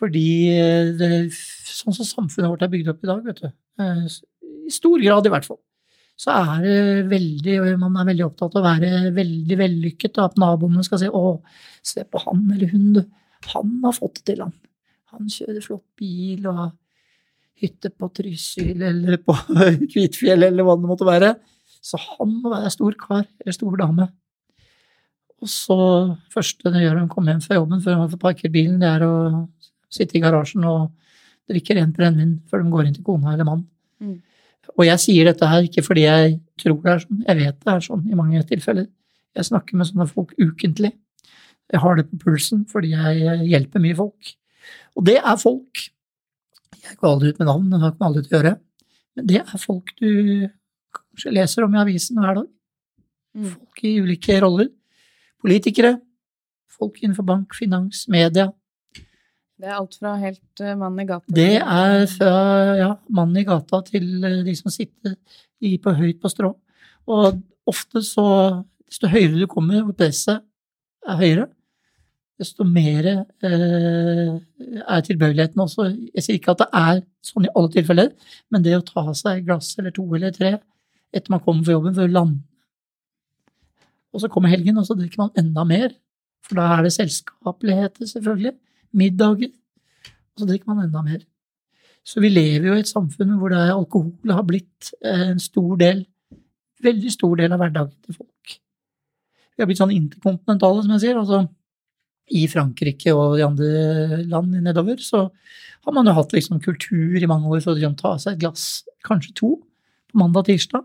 [0.00, 0.26] Fordi
[0.98, 1.12] det,
[1.70, 4.04] sånn som samfunnet vårt er bygd opp i dag, vet du, eh,
[4.66, 5.60] i stor grad i hvert fall,
[6.20, 10.40] så er det veldig, man er veldig opptatt av å være veldig vellykket, og at
[10.42, 11.40] naboene skal si 'Å,
[11.82, 13.02] se på han eller hun, du.
[13.54, 14.52] Han har fått det til, han.
[15.14, 16.66] Han kjører flott bil og
[17.60, 19.34] hytte på Trysil eller på
[19.92, 21.34] Kvitfjell eller hva det måtte være.
[21.80, 24.10] Så han må være stor kar eller stor dame.
[25.40, 25.80] Og så
[26.32, 28.90] første det gjør når han kommer hjem fra jobben før hun får parkert bilen, det
[28.90, 29.14] er å
[29.88, 30.90] sitte i garasjen og
[31.48, 33.64] drikke rent brennevin før de går inn til kona eller mann.
[34.04, 34.18] Mm.
[34.76, 37.72] Og jeg sier dette her ikke fordi jeg tror det er sånn, jeg vet det
[37.72, 38.88] er sånn i mange tilfeller.
[39.36, 40.92] Jeg snakker med sånne folk ukentlig.
[41.70, 44.32] Jeg har det på pulsen fordi jeg hjelper mye folk.
[44.98, 45.84] Og det er folk.
[46.80, 48.54] Jeg går aldri ut med navn, det har ikke aldri til å gjøre.
[49.16, 50.10] Men det er folk du
[50.96, 52.48] kanskje leser om i avisen hver dag.
[53.36, 53.50] Mm.
[53.52, 54.70] Folk i ulike roller.
[55.40, 55.94] Politikere,
[56.70, 58.50] folk innenfor bank, finans, media,
[59.60, 62.34] det er alt fra helt uh, mann i gata Det er fra
[62.78, 65.16] ja, mann i gata til uh, de som sitter
[65.60, 66.54] i, på høyt på strå.
[67.10, 68.26] Og ofte så
[68.90, 70.40] Desto høyere du kommer, hvor presset
[71.06, 71.44] er høyere,
[72.42, 74.32] desto mer uh,
[74.80, 75.86] er tilbøyeligheten også.
[76.10, 78.08] Jeg sier ikke at det er sånn i alle tilfeller,
[78.50, 80.56] men det å ta seg et glass eller to eller tre
[81.14, 82.42] etter man kommer fra jobben, for å lande
[84.10, 85.94] Og så kommer helgen, og så drikker man enda mer.
[86.48, 88.56] For da er det selskapeligheter, selvfølgelig
[88.96, 89.52] middager.
[90.34, 91.20] Og så drikker man enda mer.
[92.06, 96.04] Så vi lever jo i et samfunn hvor alkohol har blitt eh, en stor del,
[96.82, 98.58] veldig stor del av hverdagen til folk.
[99.54, 101.20] Vi har blitt sånn interkontinentale, som jeg sier.
[101.20, 101.44] altså
[102.30, 105.26] i Frankrike og de andre land nedover, så
[105.84, 108.84] har man jo hatt liksom kultur i mange år for å ta seg et glass,
[109.06, 109.50] kanskje to,
[110.10, 110.84] på mandag og tirsdag.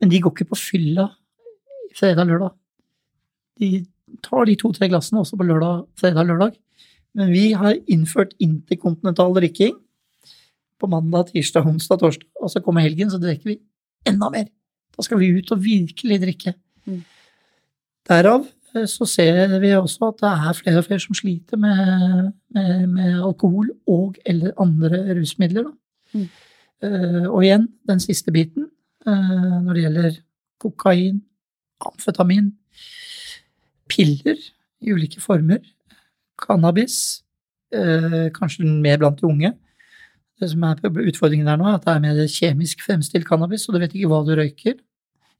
[0.00, 1.08] Men de går ikke på fylla
[1.98, 2.54] fredag-lørdag.
[3.62, 3.70] De
[4.24, 6.58] tar de to-tre glassene også på lørdag, fredag-lørdag.
[7.14, 9.76] Men vi har innført interkontinental drikking
[10.80, 12.28] på mandag, tirsdag, onsdag, torsdag.
[12.42, 13.58] Og så kommer helgen, så drikker vi
[14.08, 14.48] enda mer.
[14.94, 16.54] Da skal vi ut og virkelig drikke.
[16.86, 17.02] Mm.
[18.08, 22.32] Derav eh, så ser vi også at det er flere og flere som sliter med,
[22.54, 25.70] med, med alkohol og eller andre rusmidler.
[26.14, 26.28] Mm.
[26.84, 28.66] Uh, og igjen, den siste biten,
[29.08, 30.16] uh, når det gjelder
[30.60, 31.22] kokain,
[31.80, 32.50] amfetamin,
[33.88, 34.36] piller
[34.84, 35.62] i ulike former,
[36.40, 37.22] cannabis,
[37.72, 39.52] eh, kanskje mer blant de unge.
[40.40, 43.74] Det som er utfordringen der nå, er at det er mer kjemisk fremstilt cannabis, og
[43.74, 44.80] du vet ikke hva du røyker.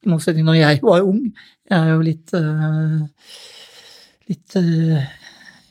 [0.05, 1.33] I motsetning når jeg var ung.
[1.71, 3.01] Jeg er jo litt uh,
[4.29, 5.07] litt uh,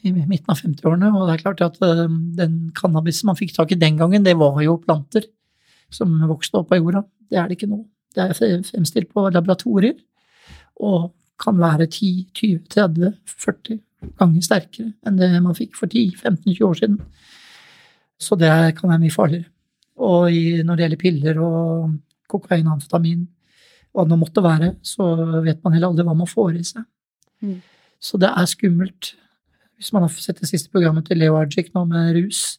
[0.04, 3.80] i midten av 50-årene, og det er klart at den cannabisen man fikk tak i
[3.80, 5.30] den gangen, det var jo planter
[5.94, 7.04] som vokste opp av jorda.
[7.30, 7.84] Det er det ikke nå.
[8.14, 8.36] Det er
[8.68, 9.96] fremstilt på laboratorier
[10.84, 13.14] og kan være 10, 20, 30,
[13.46, 13.80] 40
[14.20, 17.00] ganger sterkere enn det man fikk for 10-15-20 år siden.
[18.22, 19.50] Så det kan være mye farligere.
[20.04, 20.34] Og
[20.66, 21.94] når det gjelder piller og
[22.32, 23.28] kokain og amfetamin,
[23.94, 25.06] hva det nå måtte være, så
[25.46, 26.86] vet man heller aldri hva man får i seg.
[27.46, 27.60] Mm.
[28.02, 29.14] Så det er skummelt.
[29.78, 32.58] Hvis man har sett det siste programmet til Leo Ajik nå med rus,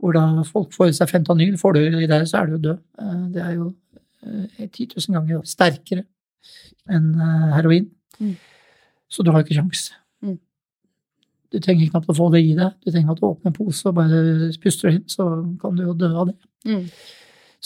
[0.00, 2.64] hvor da folk får i seg fentanyl, får du i det, så er du jo
[2.66, 2.82] død.
[3.00, 3.70] Eh, det er jo
[4.26, 6.04] 10 eh, 000 ganger sterkere
[6.92, 7.88] enn eh, heroin.
[8.18, 8.34] Mm.
[9.08, 9.88] Så du har jo ikke kjangs.
[11.52, 12.74] Du trenger knapt å få det i deg.
[12.82, 15.28] Du trenger at du åpner en pose og bare puster inn, så
[15.60, 16.36] kan du jo dø av det.
[16.66, 16.84] Mm.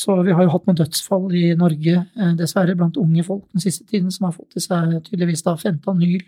[0.01, 3.65] Så vi har jo hatt noen dødsfall i Norge, eh, dessverre, blant unge folk den
[3.65, 6.23] siste tiden, som har fått i seg tydeligvis da fentanyl.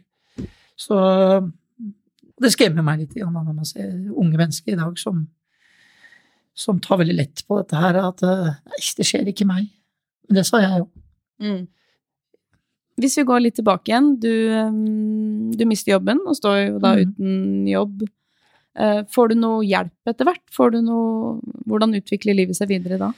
[0.81, 0.99] Så
[2.43, 5.23] det skremmer meg litt når man ser unge mennesker i dag som,
[6.55, 9.71] som tar veldig lett på dette her, at eh, nei, det skjer ikke meg.
[10.29, 10.89] Men det sa jeg jo.
[11.43, 11.63] Mm.
[13.01, 14.33] Hvis vi går litt tilbake igjen, du,
[15.57, 17.01] du mister jobben og står jo da mm.
[17.07, 18.03] uten jobb.
[18.73, 20.45] Eh, får du noe hjelp etter hvert?
[20.53, 21.35] Får du noe
[21.69, 23.11] Hvordan utvikler livet seg videre da?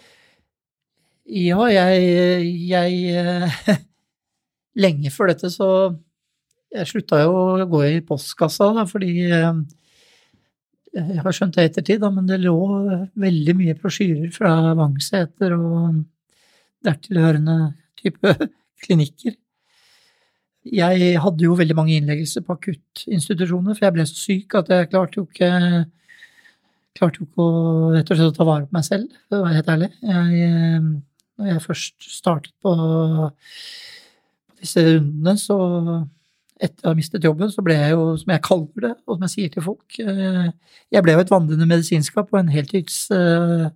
[1.30, 3.68] Ja, jeg, jeg eh,
[4.84, 5.68] Lenge før dette så
[6.74, 9.62] Jeg slutta jo å gå i postkassa, da, fordi eh,
[10.98, 12.58] Jeg har skjønt det i ettertid, da, men det lå
[13.14, 16.02] veldig mye brosjyrer fra Vangseter og
[16.84, 17.58] dertilhørende
[18.02, 18.34] type
[18.84, 19.38] klinikker
[20.64, 24.88] jeg hadde jo veldig mange innleggelser på akuttinstitusjoner, for jeg ble så syk at jeg
[24.92, 25.50] klarte jo ikke
[26.94, 29.46] klarte jo ikke å rett og slett å ta vare på meg selv, for å
[29.46, 29.90] være helt ærlig.
[30.06, 30.88] Jeg, eh,
[31.34, 32.74] når jeg først startet på,
[34.48, 35.58] på disse rundene, så
[36.62, 39.26] etter å ha mistet jobben, så ble jeg jo, som jeg kaller det, og som
[39.26, 40.50] jeg sier til folk eh,
[40.94, 43.66] Jeg ble jo et vandrende medisinskap og en heltids uh,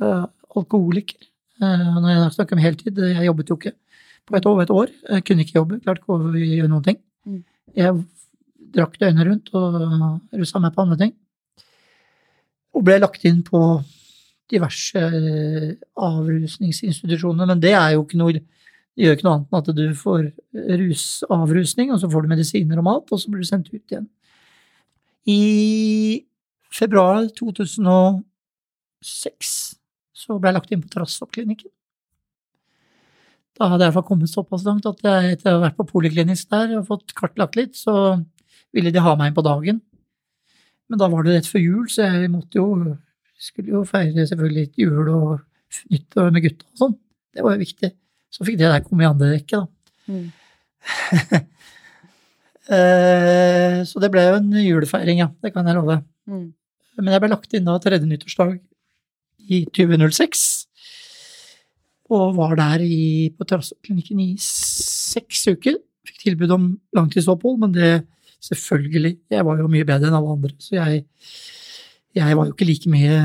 [0.00, 0.24] uh,
[0.56, 1.28] alkoholiker.
[1.60, 3.70] Når jeg snakker om heltid, jeg jobbet jo ikke
[4.26, 4.88] på et år, et år.
[5.10, 6.98] Jeg kunne ikke jobbe, klarte ikke å gjøre noen ting.
[7.26, 7.42] Mm.
[7.76, 7.88] Jeg
[8.76, 9.78] drakk døgnet rundt og
[10.36, 11.12] rusa meg på andre ting.
[12.76, 13.60] Og ble lagt inn på
[14.50, 15.70] diverse eh,
[16.06, 18.32] avrusningsinstitusjoner, men det er jo ikke noe
[18.96, 20.22] det gjør ikke noe annet enn at du får
[20.80, 23.92] rus, avrusning, og så får du medisiner og mat, og så blir du sendt ut
[23.92, 24.08] igjen.
[25.28, 26.24] I
[26.72, 28.24] februar 2006
[30.16, 31.68] så ble jeg lagt inn på Trassoppklinikken.
[33.56, 35.78] Da hadde jeg i hvert fall kommet såpass langt at jeg etter å ha vært
[35.78, 38.18] på poliklinisk der og fått kartlagt litt, så
[38.76, 39.80] ville de ha meg inn på dagen.
[40.90, 42.96] Men da var det rett før jul, så jeg måtte jo
[43.36, 46.94] Skulle jo feire selvfølgelig jul og nyttår med gutta og sånn.
[47.36, 47.90] Det var jo viktig.
[48.32, 49.66] Så fikk det der komme i andre rekke, da.
[50.08, 51.44] Mm.
[52.66, 55.28] Eh, så det ble jo en julefeiring, ja.
[55.38, 56.00] Det kan jeg love.
[56.26, 56.48] Mm.
[56.98, 58.56] Men jeg ble lagt inn da tredje nyttårsdag
[59.46, 60.55] i 2006.
[62.12, 65.78] Og var der i, på terrasseklinikken i seks uker.
[66.06, 68.06] Fikk tilbud om langtidsopphold, men det
[68.46, 71.00] selvfølgelig Jeg var jo mye bedre enn alle andre, så jeg,
[72.14, 73.16] jeg var jo ikke like mye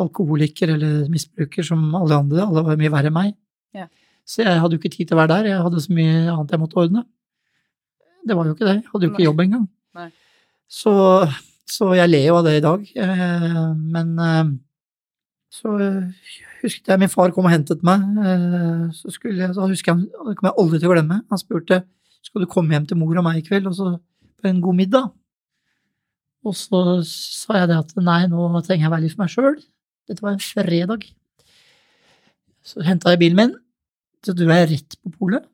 [0.00, 2.44] alkoholiker eller misbruker som alle andre.
[2.44, 3.34] Alle var mye verre enn meg.
[3.76, 3.88] Ja.
[4.26, 5.50] Så jeg hadde jo ikke tid til å være der.
[5.52, 7.04] Jeg hadde så mye annet jeg måtte ordne.
[8.26, 8.76] Det var jo ikke det.
[8.80, 9.28] Jeg hadde jo ikke Nei.
[9.28, 9.66] jobb engang.
[10.66, 10.92] Så,
[11.70, 12.88] så jeg ler jo av det i dag.
[13.06, 13.60] Eh,
[13.94, 14.48] men eh,
[15.54, 16.24] så eh,
[16.66, 18.02] husket jeg min far kom og hentet meg.
[18.98, 21.20] Så skulle jeg, så husker jeg, det kommer jeg aldri til å glemme.
[21.30, 21.84] Han spurte
[22.26, 23.92] skal du komme hjem til mor og meg i kveld og så
[24.36, 25.10] på en god middag.
[26.46, 29.60] Og så sa jeg det at nei, nå trenger jeg være litt for meg sjøl.
[30.06, 31.06] Dette var en fredag.
[32.66, 33.54] Så henta jeg bilen min,
[34.26, 35.46] så dro jeg rett på polet.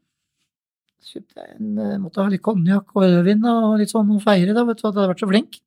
[1.12, 4.54] Kjøpte jeg en, eh, måtte ha litt konjakk og rødvin og litt sånn og feire,
[4.56, 5.58] da, vet du, at jeg hadde vært så flink.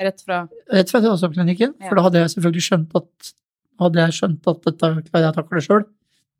[0.00, 0.38] Rett fra
[0.74, 1.74] Rett fra Terrasseklinikken.
[1.78, 1.88] Ja.
[1.88, 3.32] For da hadde jeg selvfølgelig skjønt at
[3.80, 5.84] hadde jeg skjønt at dette klarer jeg å takle sjøl.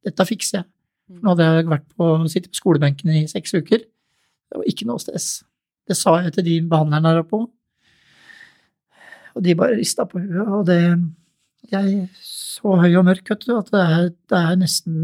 [0.04, 0.68] Dette fikser jeg.
[1.08, 3.82] For nå hadde jeg vært på, sittet på skolebenken i seks uker.
[3.84, 5.42] Det var ikke noe stress.
[5.84, 7.42] Det sa jeg til de behandlerne der oppe.
[9.34, 10.48] Og de bare rista på huet.
[10.60, 10.80] Og det
[11.72, 14.96] Jeg så høy og mørk, vet du, at det er, det er nesten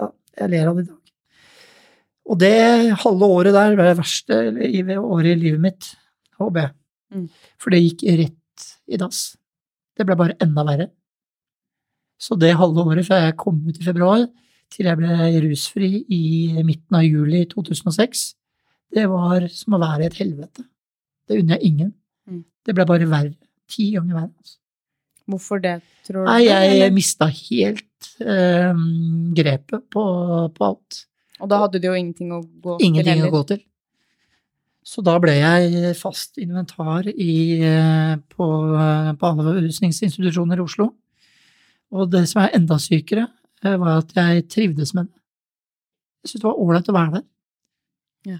[0.00, 0.06] Ja,
[0.40, 1.12] jeg ler av det i dag.
[2.32, 4.38] Og det halve året der var det verste
[4.96, 5.90] året i livet mitt,
[6.40, 6.72] håper jeg.
[7.12, 7.26] Mm.
[7.60, 9.20] For det gikk rett i dass.
[9.92, 10.88] Det ble bare enda verre.
[12.22, 14.26] Så det halve året fra jeg kom ut i februar
[14.72, 16.22] til jeg ble rusfri i
[16.64, 18.22] midten av juli 2006,
[18.94, 20.64] det var som å være i et helvete.
[21.28, 21.92] Det unner jeg ingen.
[22.28, 22.42] Mm.
[22.64, 23.34] Det ble bare verre.
[23.72, 24.30] Ti ganger verre.
[24.32, 24.56] Altså.
[25.32, 25.74] Hvorfor det,
[26.06, 26.28] tror du?
[26.28, 28.80] Nei, jeg mista helt eh,
[29.38, 30.06] grepet på,
[30.56, 31.02] på alt.
[31.42, 33.12] Og da hadde du jo ingenting å gå ingenting til.
[33.12, 33.62] Ingenting å gå til.
[34.82, 37.34] Så da ble jeg fast inventar i,
[38.34, 38.46] på,
[39.14, 40.88] på, alle rusningsinstitusjoner i Oslo.
[41.92, 43.26] Og det som er enda sykere,
[43.64, 45.18] eh, var at jeg trivdes med det.
[46.22, 47.24] Jeg syntes det var ålreit å være der.
[48.32, 48.38] Ja.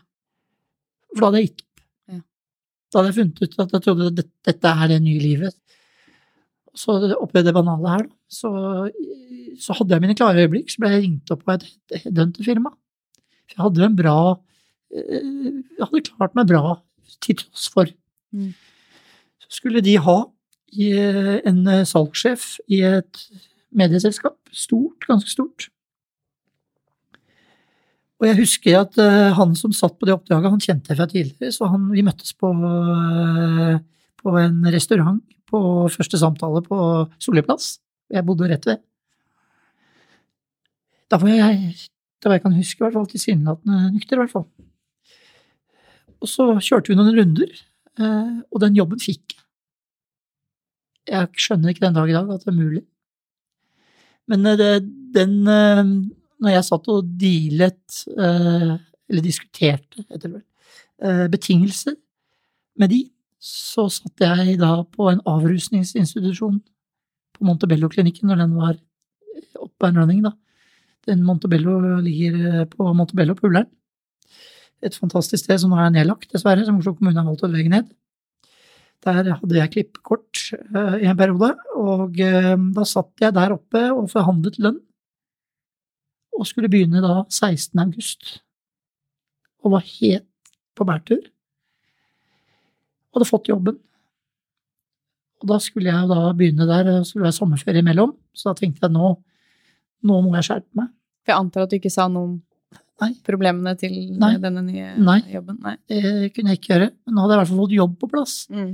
[1.13, 1.83] For da hadde jeg gitt opp.
[2.13, 2.21] Ja.
[2.23, 5.59] Da hadde jeg funnet ut at jeg trodde at dette er det nye livet.
[6.73, 8.51] Så oppi det banale her, så,
[9.61, 10.71] så, hadde jeg mine klare øyeblikk.
[10.73, 12.73] Så ble jeg ringt opp av et headhunterfirma.
[13.53, 14.17] Jeg hadde en bra
[14.95, 15.27] eh,
[15.77, 16.79] Jeg hadde klart meg bra
[17.21, 17.91] til tross for.
[18.33, 18.55] Mm.
[19.45, 20.17] Så skulle de ha
[20.73, 23.23] en eh, salgssjef i et
[23.77, 24.39] medieselskap.
[24.53, 25.69] Stort, ganske stort.
[28.23, 28.99] Og jeg husker at
[29.35, 32.37] han som satt på det oppdraget, han kjente jeg fra tidligere, så han, vi møttes
[32.39, 32.53] på,
[34.23, 35.19] på en restaurant
[35.51, 36.79] på første samtale på
[37.19, 37.81] Solli plass.
[38.15, 38.79] Jeg bodde rett ved.
[41.11, 41.73] Da var jeg
[42.23, 44.47] da var jeg kan huske, i hvert fall tilsynelatende nykter, i hvert fall.
[46.23, 47.55] Og så kjørte vi noen runder,
[47.99, 49.42] eh, og den jobben fikk jeg.
[51.13, 52.83] Jeg skjønner ikke den dag i dag at det er mulig.
[54.31, 54.71] Men eh, det,
[55.17, 55.83] den eh,
[56.43, 61.95] Når jeg satt og dealet, eller diskuterte, heter det betingelser
[62.79, 62.99] med de,
[63.43, 66.61] så satt jeg da på en avrusningsinstitusjon
[67.37, 68.77] på Montebello-klinikken når den var
[69.63, 70.33] oppe en running, da.
[71.09, 73.51] Den Montebello ligger eh, på Montebello på.
[74.83, 77.73] Et fantastisk sted som nå er nedlagt, dessverre, som Oslo kommune har valgt å legge
[77.73, 77.91] ned.
[79.03, 80.43] Der hadde jeg klippekort
[80.77, 84.79] uh, i en periode, og uh, da satt jeg der oppe og forhandlet lønn.
[86.39, 87.75] Og skulle begynne da 16.
[87.83, 88.37] august.
[89.63, 91.25] Og var helt på bærtur.
[93.11, 93.77] Og hadde fått jobben.
[95.43, 98.87] Og da skulle jeg da begynne der, og skulle være sommerferie imellom, så da tenkte
[98.87, 99.17] jeg nå
[100.07, 100.91] nå må jeg skjerpe meg.
[101.23, 102.39] For jeg antar at du ikke sa noe om
[103.03, 103.11] Nei.
[103.27, 104.35] problemene til Nei.
[104.43, 105.19] denne nye Nei.
[105.33, 105.59] jobben?
[105.63, 106.89] Nei, det kunne jeg ikke gjøre.
[107.07, 108.35] Men nå hadde jeg i hvert fall fått jobb på plass.
[108.53, 108.73] Mm.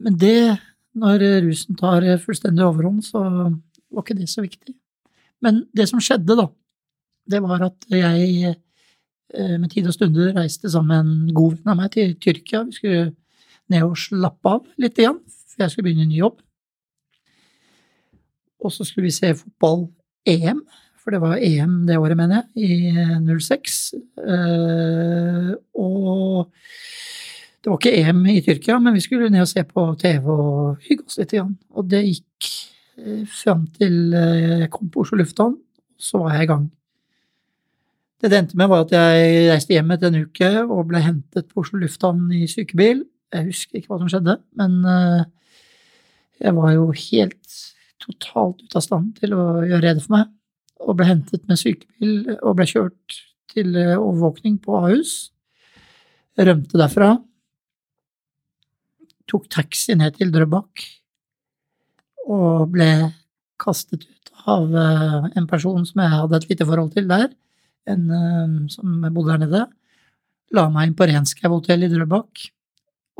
[0.00, 0.58] Men det,
[0.98, 4.74] når rusen tar fullstendig overhånd, så var ikke det så viktig.
[5.44, 6.48] Men det som skjedde, da,
[7.30, 11.72] det var at jeg eh, med tid og stunder reiste sammen med en god venn
[11.72, 12.64] av meg til Tyrkia.
[12.68, 13.08] Vi skulle
[13.70, 15.20] ned og slappe av litt igjen,
[15.50, 16.40] for jeg skulle begynne en ny jobb.
[18.60, 20.60] Og så skulle vi se fotball-EM,
[21.00, 23.78] for det var EM det året, mener jeg, i 06.
[24.20, 26.50] Eh, og
[27.60, 30.84] det var ikke EM i Tyrkia, men vi skulle ned og se på TV og
[30.86, 31.34] hygge oss litt.
[31.36, 31.56] Igjen.
[31.76, 32.48] Og det gikk
[33.02, 35.58] eh, fram til eh, jeg kom på Oslo lufthavn,
[36.00, 36.64] så var jeg i gang.
[38.20, 41.52] Det det endte med, var at jeg reiste hjem etter en uke og ble hentet
[41.52, 43.04] på Oslo lufthavn i sykebil.
[43.32, 45.22] Jeg husker ikke hva som skjedde, men uh,
[46.40, 47.56] jeg var jo helt
[48.02, 50.28] totalt ute av stand til å gjøre rede for meg,
[50.84, 53.20] og ble hentet med sykebil og ble kjørt
[53.52, 55.14] til overvåkning på Ahus.
[56.40, 57.14] Rømte derfra.
[59.30, 60.86] Tok taxi ned til Drøbak
[62.30, 62.90] og ble
[63.60, 67.28] kastet ut av uh, en person som jeg hadde et lite forhold til der,
[67.90, 69.62] en som bodde der nede
[70.56, 72.46] la meg inn på Renskau hotell i Drøbak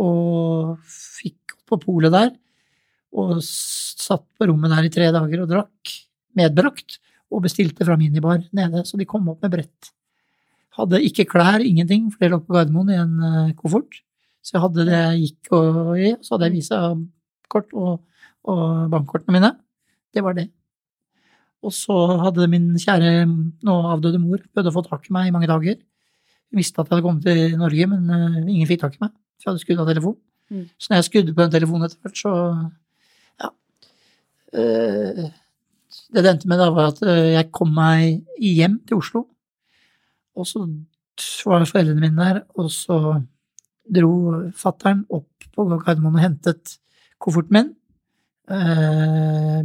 [0.00, 2.32] og fikk på polet der.
[3.10, 5.94] Og satt på rommet der i tre dager og drakk,
[6.38, 7.00] medbrakt,
[7.30, 9.90] og bestilte fra minibar nede, så de kom opp med brett.
[10.74, 14.00] Hadde ikke klær, ingenting, for det lå på Gardermoen i en uh, koffert.
[14.40, 19.36] Så jeg hadde det jeg gikk og i, så hadde jeg visakort og, og bankkortene
[19.36, 19.52] mine.
[20.14, 20.48] Det var det.
[21.60, 23.26] Og så hadde min kjære,
[23.66, 25.76] nå avdøde mor, prøvd å få tak i meg i mange dager
[26.54, 29.14] visste at jeg hadde kommet til Norge, men uh, ingen fikk tak i meg.
[29.38, 30.16] For jeg hadde skrudd av telefon.
[30.50, 30.64] Mm.
[30.76, 32.32] Så når jeg skrudde på den telefonen etter hvert, så
[33.40, 33.50] Ja.
[34.54, 35.28] Uh,
[36.14, 39.26] det det endte med, da, var at uh, jeg kom meg hjem til Oslo.
[40.36, 40.64] Og så
[41.46, 42.96] var foreldrene mine der, og så
[43.90, 44.14] dro
[44.56, 46.76] fattern opp på Gardermoen og hentet
[47.20, 47.70] kofferten min.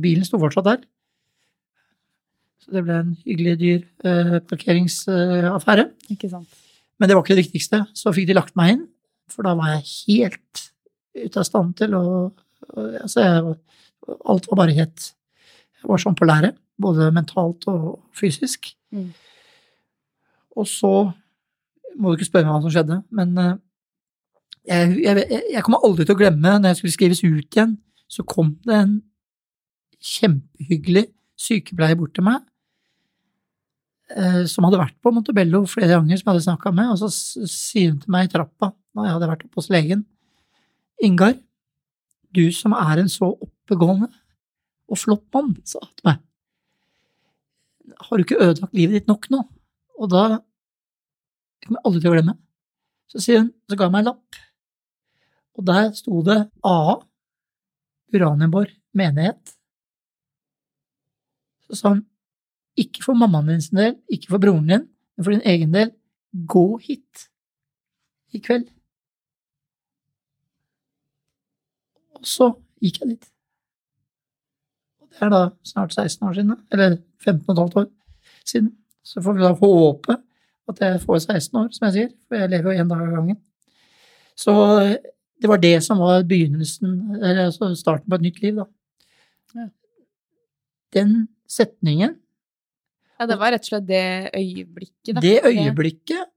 [0.01, 0.83] bilen sto fortsatt der.
[2.61, 5.89] Så det ble en hyggelig, dyr parkeringsaffære.
[6.13, 6.49] Ikke sant.
[6.99, 7.83] Men det var ikke det viktigste.
[7.93, 8.85] Så fikk de lagt meg inn,
[9.31, 10.65] for da var jeg helt
[11.15, 12.05] ute av stand til å
[12.75, 13.55] altså jeg,
[14.05, 15.11] Alt var bare helt
[15.81, 16.51] Jeg var sånn på lære,
[16.81, 18.71] både mentalt og fysisk.
[18.93, 19.11] Mm.
[20.57, 20.91] Og så
[21.95, 23.57] må du ikke spørre meg hva som skjedde, men eh,
[24.65, 27.77] jeg, jeg, jeg, kommer aldri til å glemme når jeg skulle skrives ut igjen,
[28.09, 28.97] så kom det en
[30.05, 31.07] kjempehyggelig
[31.39, 32.43] sykepleier bort til meg
[34.05, 37.07] Eh, som hadde vært på Montebello flere ganger, som jeg hadde snakka med, og så
[37.49, 40.03] sier hun til meg i trappa når jeg hadde vært oppe hos legen,
[41.03, 41.33] Ingar,
[42.31, 44.11] du som er en så oppegående
[44.85, 46.21] og flott mann, sa hun til meg,
[48.05, 49.41] har du ikke ødelagt livet ditt nok nå?
[49.97, 52.37] Og da jeg kommer aldri til å glemme.
[53.09, 54.39] Så sier hun, så ga hun meg en lapp,
[55.55, 56.95] og der sto det AA,
[58.15, 59.55] Uranienborg menighet.
[61.65, 62.03] Så sa han,
[62.77, 65.93] ikke for mammaen din sin del, ikke for broren din, men for din egen del.
[66.47, 67.27] Gå hit
[68.35, 68.67] i kveld.
[72.19, 72.51] Og så
[72.83, 73.27] gikk jeg dit.
[74.99, 77.89] Og det er da snart 16 år siden, eller 15 15,5 år
[78.45, 78.71] siden.
[79.03, 80.17] Så får vi da håpe
[80.67, 83.11] at jeg får 16 år, som jeg sier, for jeg lever jo én dag av
[83.13, 83.37] gangen.
[84.35, 84.53] Så
[85.41, 88.67] det var det som var begynnelsen, eller altså starten på et nytt liv, da.
[89.55, 89.67] Ja.
[90.95, 91.17] Den
[91.51, 92.15] setningen
[93.15, 94.05] ja, det var rett og slett det
[94.35, 95.21] øyeblikket, da.
[95.23, 96.31] Det øyeblikket.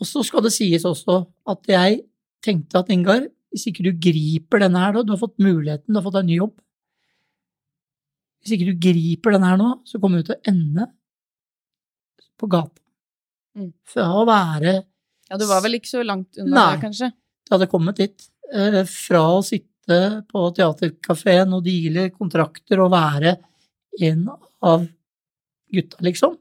[0.00, 2.02] Og så skal det sies også at jeg
[2.44, 5.98] tenkte at Ingar, hvis ikke du griper denne her da, du har fått muligheten, du
[5.98, 6.52] har fått deg ny jobb
[8.40, 10.86] Hvis ikke du griper denne her nå, så kommer du til å ende
[12.40, 12.78] på gata.
[13.58, 13.72] Mm.
[13.90, 17.10] Fra å være Ja, du var vel ikke så langt unna Nei, det, kanskje?
[17.50, 18.28] Det hadde kommet dit.
[18.54, 19.96] Eh, fra å sitte
[20.30, 23.34] på teaterkafeen og deale kontrakter og være
[24.06, 24.28] en
[24.62, 24.84] av
[25.74, 26.36] gutta, liksom,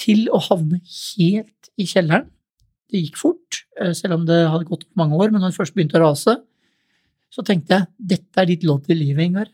[0.00, 2.26] til å havne helt i kjelleren.
[2.90, 5.74] Det gikk fort, eh, selv om det hadde gått mange år, men når det først
[5.74, 6.36] begynte å rase,
[7.30, 7.86] så tenkte jeg
[8.18, 9.46] dette er ditt lodd i livet, Ingar.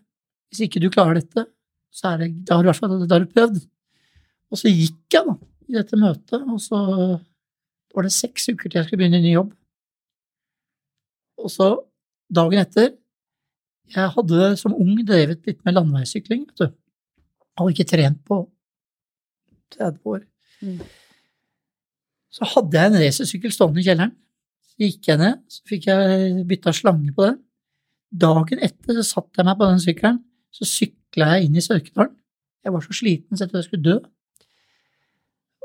[0.49, 1.47] Hvis ikke du klarer dette,
[1.93, 3.61] så det, da har du i hvert fall prøvd.
[4.53, 5.37] Og så gikk jeg da,
[5.69, 6.81] i dette møtet, og så
[7.93, 9.53] var det seks uker til jeg skulle begynne i ny jobb.
[11.41, 11.69] Og så,
[12.33, 12.95] dagen etter
[13.87, 16.73] Jeg hadde som ung drevet litt med landeveissykling, vet du.
[17.57, 18.41] Hadde ikke trent på
[19.77, 20.25] 30 år.
[20.61, 20.81] Mm.
[22.35, 24.13] Så hadde jeg en racersykkel stående i kjelleren.
[24.67, 27.39] Så gikk jeg ned, så fikk jeg bytta slange på den.
[28.27, 30.21] Dagen etter så satte jeg meg på den sykkelen,
[30.55, 32.13] så sykla jeg inn i Sørkedalen.
[32.67, 33.97] Jeg var så sliten så jeg trodde jeg skulle dø.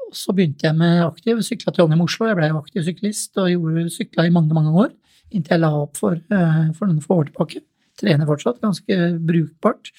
[0.05, 2.27] Og så begynte jeg med aktiv, sykla til Trondheim-Oslo.
[2.29, 4.91] Jeg ble jo aktiv syklist og sykla i mange, mange år,
[5.31, 7.63] inntil jeg la opp for, uh, for noen få år tilbake.
[8.01, 9.91] Trener fortsatt, ganske brukbart.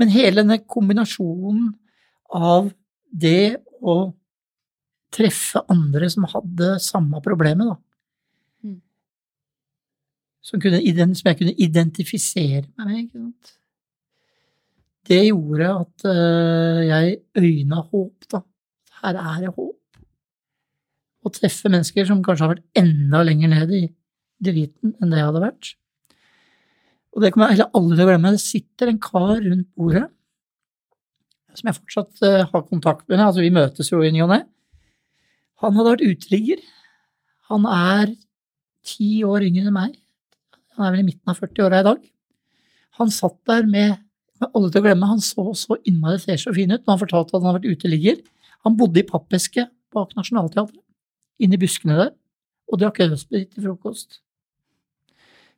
[0.00, 1.72] Men hele denne kombinasjonen
[2.34, 2.70] av
[3.14, 4.14] det å
[5.14, 7.76] treffe andre som hadde samme problemet, da.
[8.66, 8.80] Mm.
[10.42, 13.54] Som, kunne, som, jeg kunne identifisere meg med, ikke sant.
[15.04, 18.40] Det gjorde at uh, jeg øyna håp, da.
[19.02, 19.80] Her er det håp.
[21.24, 23.84] Å treffe mennesker som kanskje har vært enda lenger ned i
[24.44, 25.70] driten enn det jeg hadde vært.
[27.14, 28.34] Og det kommer jeg heller aldri til å glemme.
[28.34, 30.08] Det sitter en kar rundt bordet
[31.54, 33.20] som jeg fortsatt uh, har kontakt med.
[33.22, 34.40] Altså, vi møtes jo i ny og ne.
[35.62, 36.64] Han hadde vært uteligger.
[37.52, 38.16] Han er
[38.84, 39.94] ti år yngre enn meg.
[40.74, 42.00] Han er vel i midten av 40-åra i dag.
[42.98, 44.02] Han satt der med,
[44.42, 47.02] med alle til å glemme, han så så innmari fresh og fin ut når han
[47.04, 48.20] fortalte at han hadde vært uteligger.
[48.66, 50.82] Han bodde i pappeske bak Nationaltheatret,
[51.42, 52.12] inne i buskene der,
[52.70, 54.23] og drakk rødsprit til frokost.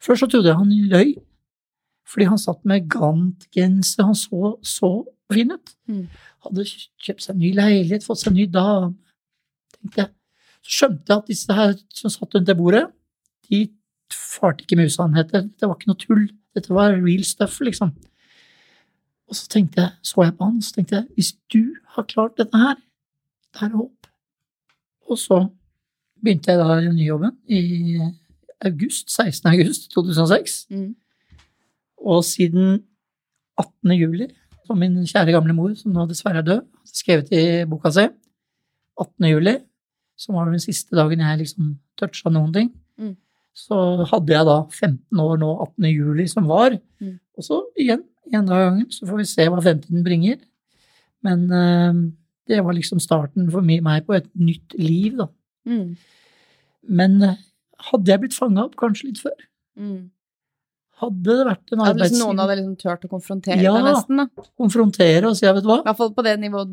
[0.03, 1.15] Først så trodde jeg han løy,
[2.07, 4.91] fordi han satt med gantgenser, han så så
[5.33, 5.73] fin ut.
[5.91, 6.05] Mm.
[6.47, 6.67] Hadde
[7.03, 8.95] kjøpt seg ny leilighet, fått seg ny dame,
[9.75, 10.13] tenkte jeg.
[10.67, 12.85] Så skjønte jeg at disse her som satt rundt det bordet,
[13.51, 13.67] de
[14.13, 15.47] farte ikke med usannheter.
[15.47, 16.27] Det var ikke noe tull.
[16.57, 17.93] Dette var real stuff, liksom.
[19.27, 21.63] Og så tenkte jeg, så jeg på han, og så tenkte jeg hvis du
[21.97, 22.79] har klart dette her,
[23.55, 24.11] det er håp.
[25.11, 25.41] Og så
[26.23, 27.63] begynte jeg da i den nye jobben i
[28.65, 29.51] august, 16.
[29.53, 30.67] august 2006.
[30.71, 30.95] Mm.
[32.07, 32.83] Og siden
[33.59, 33.97] 18.
[33.97, 34.29] juli,
[34.67, 38.07] som min kjære gamle mor, som nå dessverre er død, skrevet i boka si,
[39.01, 39.29] 18.
[39.31, 39.57] juli,
[40.17, 43.15] som var den siste dagen jeg liksom toucha noen ting, mm.
[43.57, 43.79] så
[44.11, 45.89] hadde jeg da 15 år nå, 18.
[45.93, 46.77] juli, som var.
[47.01, 47.17] Mm.
[47.37, 48.05] Og så igjen,
[48.35, 50.41] en dag gangen, så får vi se hva fremtiden bringer.
[51.25, 52.07] Men uh,
[52.49, 55.29] det var liksom starten for meg på et nytt liv, da.
[55.69, 55.97] Mm.
[56.97, 57.37] Men uh,
[57.91, 59.39] hadde jeg blitt fanga opp kanskje litt før?
[59.77, 60.11] Mm.
[60.97, 64.20] Hadde det vært en arbeidsgiver Hvis noen hadde liksom turt å konfrontere ja, deg nesten,
[64.22, 64.45] da?
[64.57, 66.70] konfrontere og si, vet du hva I hvert fall på det nivået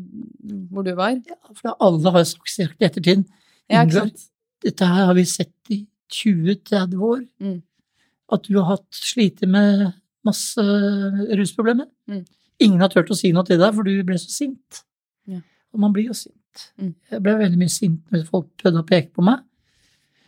[0.72, 1.18] hvor du var?
[1.28, 3.26] Ja, for alle har sagt i ettertid
[3.72, 3.84] ja,
[4.64, 5.82] dette her har vi sett i
[6.12, 7.22] 20-30 år.
[7.40, 7.58] Mm.
[8.32, 9.86] At du har hatt slite med
[10.24, 10.64] masse
[11.38, 11.88] rusproblemer.
[12.10, 12.24] Mm.
[12.64, 14.84] Ingen har turt å si noe til deg, for du ble så sint.
[15.28, 15.40] Ja.
[15.74, 16.68] Og man blir jo sint.
[16.80, 16.94] Mm.
[17.10, 19.42] Jeg ble veldig mye sint når folk prøvde å peke på meg.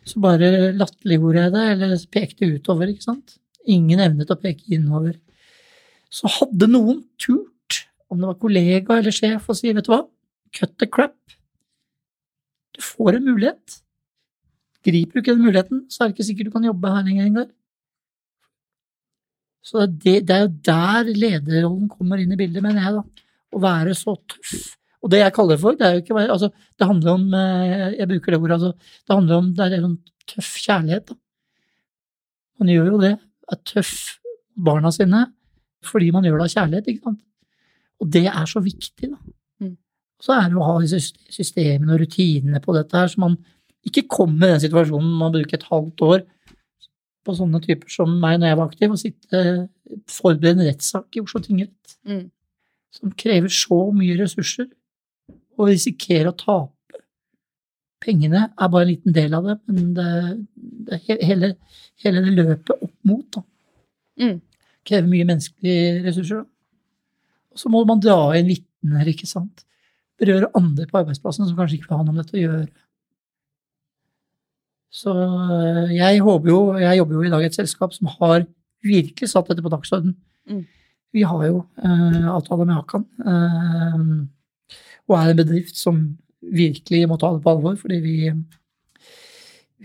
[0.06, 3.38] Så bare latterliggjorde jeg det, eller pekte utover, ikke sant.
[3.66, 5.16] Ingen evnet å peke innover.
[6.12, 10.04] Så hadde noen turt, om det var kollega eller sjef, å si, vet du hva,
[10.54, 11.18] cut the crap.
[12.76, 13.80] Du får en mulighet.
[14.86, 17.26] Griper du ikke den muligheten, så er det ikke sikkert du kan jobbe her lenger
[17.26, 17.52] engang.
[19.66, 23.30] Så det, det, er jo der lederrollen kommer inn i bildet, mener jeg, da.
[23.56, 24.76] Å være så tøff.
[25.06, 28.08] Og det jeg kaller for, det er jo ikke altså, Det handler om eh, Jeg
[28.10, 28.90] bruker det ordet, altså.
[29.06, 29.96] Det handler om det er en
[30.26, 31.18] tøff kjærlighet, da.
[32.58, 33.14] Man gjør jo det.
[33.52, 33.94] Er tøff
[34.56, 35.26] barna sine
[35.86, 37.20] fordi man gjør det av kjærlighet, ikke sant.
[38.02, 39.18] Og det er så viktig, da.
[39.62, 39.74] Mm.
[40.18, 43.36] Så er det å ha systemene og rutinene på dette her, så man
[43.86, 46.24] ikke kommer i den situasjonen man bruker et halvt år
[47.26, 49.44] på sånne typer som meg når jeg var aktiv, og sitte
[50.10, 51.96] forberede en rettssak i Oslo tingrett.
[52.08, 52.24] Mm.
[52.96, 54.66] Som krever så mye ressurser,
[55.56, 56.72] og risikere å tape.
[58.02, 60.08] Pengene er bare en liten del av det, men det,
[60.88, 61.54] det hele,
[62.04, 63.42] hele, det løpet opp mot da,
[64.20, 64.36] mm.
[64.86, 66.42] krever mye menneskelige ressurser.
[66.42, 66.46] Da.
[67.56, 69.64] Og så må man dra inn vitner, ikke sant.
[70.20, 72.68] Berøre andre på arbeidsplassen som kanskje ikke vil ha noe med dette å gjøre.
[74.96, 78.46] Så eh, jeg håper jo Jeg jobber jo i dag i et selskap som har
[78.86, 80.14] virkelig satt dette på dagsordenen.
[80.48, 80.62] Mm.
[81.16, 84.04] Vi har jo eh, avtale med Akan, uh,
[85.06, 86.02] og er en bedrift som
[86.40, 88.16] virkelig må ta det på alvor, fordi vi,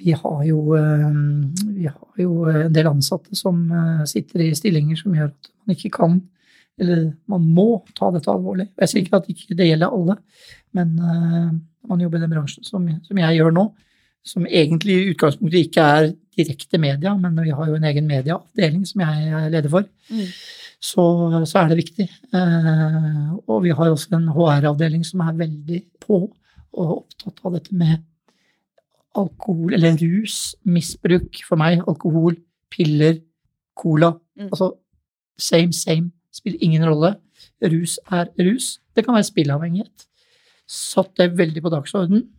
[0.02, 3.64] vi har jo, uh, vi har jo en del ansatte som
[4.10, 6.22] sitter i stillinger som gjør at man ikke kan
[6.82, 8.66] eller man må ta dette alvorlig.
[8.80, 10.16] Jeg sier ikke at ikke det gjelder alle,
[10.74, 13.66] men man jobber i den bransjen som, som jeg gjør nå,
[14.26, 16.08] som egentlig i utgangspunktet ikke er
[16.38, 20.28] direkte media, men vi har jo en egen medieavdeling som jeg er leder for, mm.
[20.80, 21.06] så,
[21.44, 22.08] så, er det viktig.
[22.38, 26.22] Eh, og vi har også en HR-avdeling som er veldig på
[26.72, 28.00] og opptatt av dette med
[29.20, 31.82] alkohol, eller rus, misbruk for meg.
[31.84, 32.38] Alkohol,
[32.72, 33.20] piller,
[33.76, 34.14] cola.
[34.40, 34.48] Mm.
[34.48, 34.72] Altså
[35.36, 36.14] same, same.
[36.32, 37.18] Spiller ingen rolle.
[37.60, 38.78] Rus er rus.
[38.96, 40.08] Det kan være spilleavhengighet.
[40.72, 42.30] Satt det veldig på dagsordenen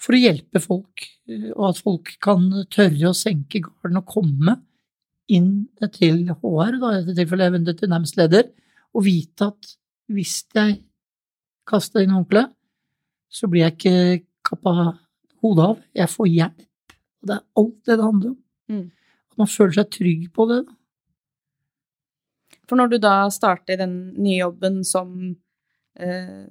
[0.00, 4.58] for å hjelpe folk, eh, og at folk kan tørre å senke garden og komme
[5.32, 5.66] inn
[5.96, 8.50] til HR, da, i dette tilfellet eventuelt til nærmest leder,
[8.94, 9.72] og vite at
[10.12, 10.78] hvis jeg
[11.66, 12.52] kaster inn håndkleet,
[13.26, 14.74] så blir jeg ikke kappa
[15.42, 15.80] hodet av.
[15.98, 16.66] Jeg får hjelp.
[17.20, 18.38] Og det er alt det det handler om.
[18.70, 18.84] Mm.
[19.32, 20.60] At man føler seg trygg på det.
[22.66, 25.10] For når du da starter den nye jobben som
[25.98, 26.46] eh,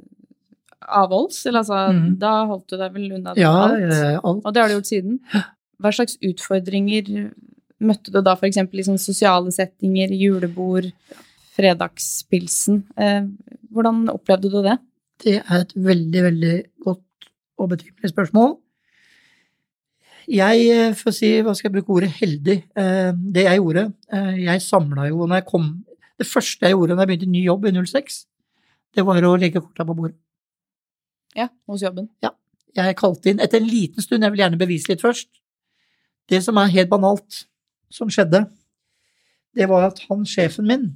[0.88, 1.42] avholds?
[1.46, 2.08] Eller altså, mm.
[2.22, 3.86] da holdt du deg vel unna ja, alt?
[3.86, 4.42] Ja, alt.
[4.44, 5.20] Og det har du gjort siden.
[5.82, 7.30] Hva slags utfordringer
[7.86, 8.60] møtte du da f.eks.
[8.60, 10.92] i sånne sosiale settinger, julebord,
[11.56, 12.84] fredagspilsen?
[13.00, 13.24] Eh,
[13.76, 14.78] hvordan opplevde du det?
[15.24, 16.56] Det er et veldig, veldig
[16.86, 18.56] godt og betimelig spørsmål.
[20.26, 22.56] Jeg, får for å si, hva skal jeg bruke ordet, heldig.
[22.82, 23.84] Eh, det jeg gjorde
[24.42, 25.68] Jeg samla jo når jeg kom
[26.18, 28.18] Det første jeg gjorde når jeg begynte ny jobb i 06,
[28.96, 30.16] det var å legge korta på bordet.
[31.36, 32.10] Ja, hos jobben.
[32.24, 32.34] Ja.
[32.76, 35.30] Jeg kalte inn etter en liten stund, jeg vil gjerne bevise litt først.
[36.28, 37.46] Det som er helt banalt,
[37.94, 38.44] som skjedde,
[39.56, 40.90] det var at han sjefen min,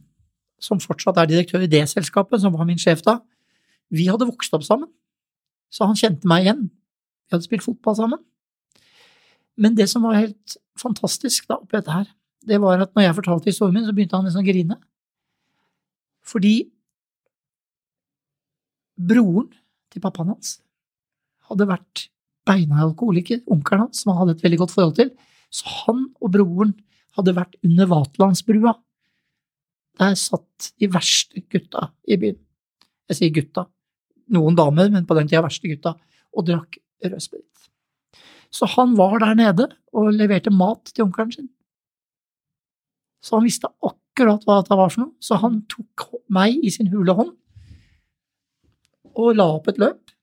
[0.60, 3.20] som fortsatt er direktør i det selskapet, som var min sjef da,
[3.90, 4.90] vi hadde vokst opp sammen.
[5.72, 6.68] Så han kjente meg igjen.
[7.30, 8.22] Vi hadde spilt fotball sammen.
[9.60, 12.10] Men det som var helt fantastisk da oppi dette her,
[12.48, 14.78] det var at når jeg fortalte historien min, så begynte han liksom å grine.
[16.26, 16.54] Fordi
[19.00, 19.50] broren
[19.90, 20.58] til pappaen hans
[21.50, 22.06] hadde vært
[22.50, 25.12] beina alkoholiker, onkelen hans, som han hadde et veldig godt forhold til.
[25.54, 26.76] Så han og broren
[27.18, 28.76] hadde vært under Vaterlandsbrua.
[30.00, 32.40] Der satt de verste gutta i byen.
[33.10, 33.66] Jeg sier gutta.
[34.30, 35.96] Noen damer, men på den tida verste gutta.
[36.38, 37.46] Og drakk rødsprit.
[38.54, 41.50] Så han var der nede og leverte mat til onkelen sin.
[43.26, 46.90] Så han visste akkurat hva det var for noe, så han tok meg i sin
[46.94, 47.34] hule hånd
[49.20, 50.14] og la opp et løp.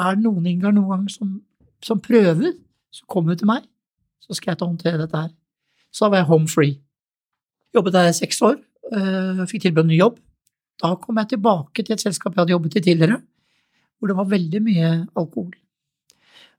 [0.00, 1.38] Er det noen Ingar noen gang som,
[1.84, 2.54] som prøver,
[2.90, 3.66] så kom du til meg,
[4.20, 5.30] så skal jeg ta håndtere dette her.
[5.90, 6.78] Så da var jeg home free.
[7.74, 8.58] Jobbet der i seks år,
[8.94, 10.18] øh, fikk tilbud om ny jobb.
[10.80, 13.20] Da kom jeg tilbake til et selskap jeg hadde jobbet i tidligere,
[13.98, 15.52] hvor det var veldig mye alkohol.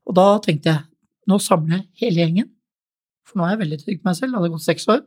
[0.05, 0.85] Og da tenkte jeg
[1.29, 2.49] nå samler jeg hele gjengen,
[3.27, 5.01] for nå er jeg veldig trygg på meg selv, det hadde gått seks år.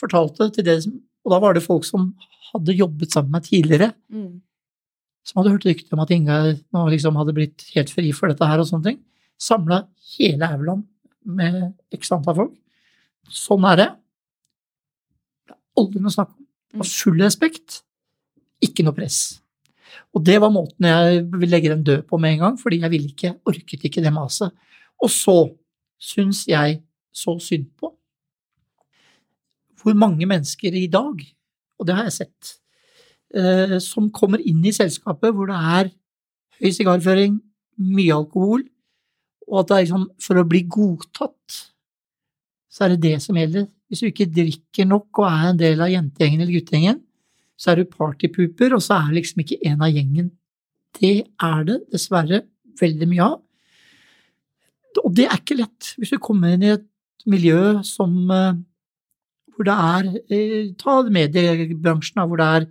[0.00, 2.10] Fortalte til det som Og da var det folk som
[2.50, 4.42] hadde jobbet sammen med meg tidligere, mm.
[5.24, 8.48] Som hadde hørt rykter om at Ingar nå liksom hadde blitt helt fri for dette
[8.48, 8.98] her og sånne ting.
[9.40, 10.84] Samla hele Aurland
[11.24, 12.58] med x antall folk.
[13.32, 13.88] Sånn er det.
[15.48, 16.44] Det er aldri noe snakk om.
[16.44, 17.80] Det var full respekt,
[18.64, 19.20] ikke noe press.
[20.14, 22.92] Og det var måten jeg ville legge den død på med en gang, fordi jeg
[22.92, 24.52] ville ikke, orket ikke det maset.
[25.02, 25.36] Og så
[26.02, 26.82] syns jeg
[27.14, 27.92] så synd på
[29.84, 31.18] hvor mange mennesker i dag,
[31.78, 32.54] og det har jeg sett,
[33.36, 35.90] eh, som kommer inn i selskapet hvor det er
[36.60, 37.38] høy sigarføring,
[37.82, 38.64] mye alkohol,
[39.50, 41.58] og at det er liksom for å bli godtatt,
[42.70, 43.66] så er det det som gjelder.
[43.90, 47.02] Hvis du ikke drikker nok og er en del av jentegjengen eller guttegjengen,
[47.54, 50.32] så er du partypooper, og så er du liksom ikke en av gjengen.
[50.98, 52.42] Det er det dessverre
[52.80, 53.40] veldig mye av.
[55.04, 56.86] Og det er ikke lett hvis du kommer inn i et
[57.30, 58.58] miljø som eh,
[59.54, 62.66] hvor det er eh, Ta mediebransjen, hvor det er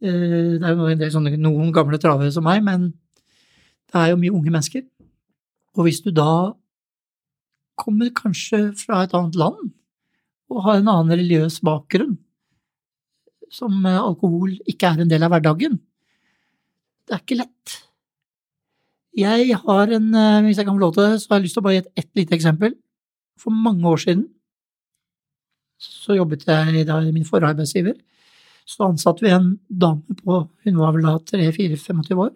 [0.00, 2.88] Det er jo en del sånne, noen gamle travere som meg, men
[3.90, 4.86] det er jo mye unge mennesker.
[5.76, 6.56] Og hvis du da
[7.80, 9.70] kommer kanskje fra et annet land
[10.50, 12.16] og har en annen religiøs bakgrunn,
[13.50, 15.78] som alkohol ikke er en del av hverdagen,
[17.06, 17.76] det er ikke lett.
[19.18, 21.56] Jeg har en, eh, hvis jeg kan få lov til det, så har jeg lyst
[21.58, 22.76] til å bare gi et, et lite eksempel.
[23.36, 24.28] For mange år siden
[25.80, 27.96] så jobbet jeg i min forrige arbeidsgiver.
[28.70, 32.30] Så ansatte vi en dame på Hun var vel da 3-4-25 år.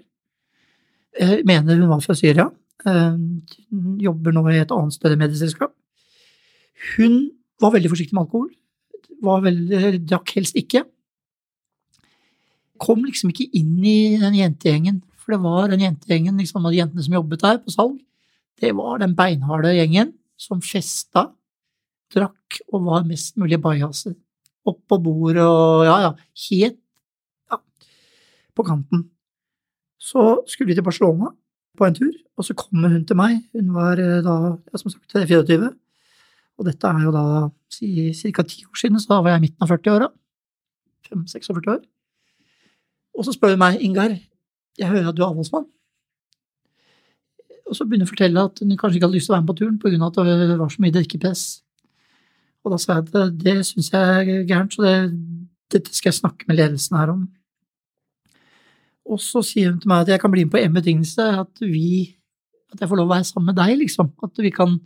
[1.20, 2.49] Jeg mener hun var fra Syria.
[2.85, 5.70] Hun eh, jobber nå i et annet større medieselskap.
[6.97, 7.30] Hun
[7.62, 8.51] var veldig forsiktig med alkohol.
[9.24, 10.82] Veldig, drakk helst ikke.
[12.82, 17.05] Kom liksom ikke inn i den jentegjengen for det var den jentegjengen, liksom, de jentene
[17.05, 17.97] som jobbet der på salg,
[18.61, 21.30] det var den beinharde gjengen som festa,
[22.12, 24.12] drakk og var mest mulig bajaser.
[24.64, 26.12] Opp på bordet og ja, ja,
[26.48, 26.78] helt
[27.52, 27.58] ja,
[28.56, 29.08] på kanten.
[30.00, 31.30] Så skulle vi til Barcelona
[31.78, 33.40] på en tur, og så kommer hun til meg.
[33.52, 34.36] Hun var eh, da,
[34.70, 35.72] ja, som sagt, 24.
[36.54, 38.42] Og dette er jo da ca.
[38.46, 40.10] ti år siden, så da var jeg i midten av 40-åra.
[41.10, 41.80] 5-46 år.
[43.14, 44.14] Og så spør hun meg, Ingar,
[44.78, 45.66] jeg hører at du er avholdsmann.
[47.64, 49.44] Og så begynner hun å fortelle at hun kanskje ikke hadde lyst til å være
[49.44, 50.06] med på turen pga.
[50.06, 51.44] at det var så mye drikkepress.
[52.64, 54.96] Og da sa jeg at det, syns jeg er gærent, så det,
[55.74, 57.24] dette skal jeg snakke med ledelsen her om.
[59.04, 61.60] Og så sier hun til meg at jeg kan bli med på en betingelse, at
[61.60, 62.14] vi
[62.74, 64.10] at jeg får lov å være sammen med deg, liksom.
[64.24, 64.78] At vi kan,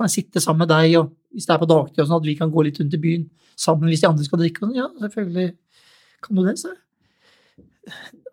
[0.00, 2.38] kan sitte sammen med deg, og hvis det er på dagtid, og sånn, at vi
[2.38, 4.70] kan gå litt rundt i byen sammen hvis de andre skal drikke.
[4.76, 5.46] Ja, selvfølgelig
[6.24, 6.80] kan du det, sa jeg.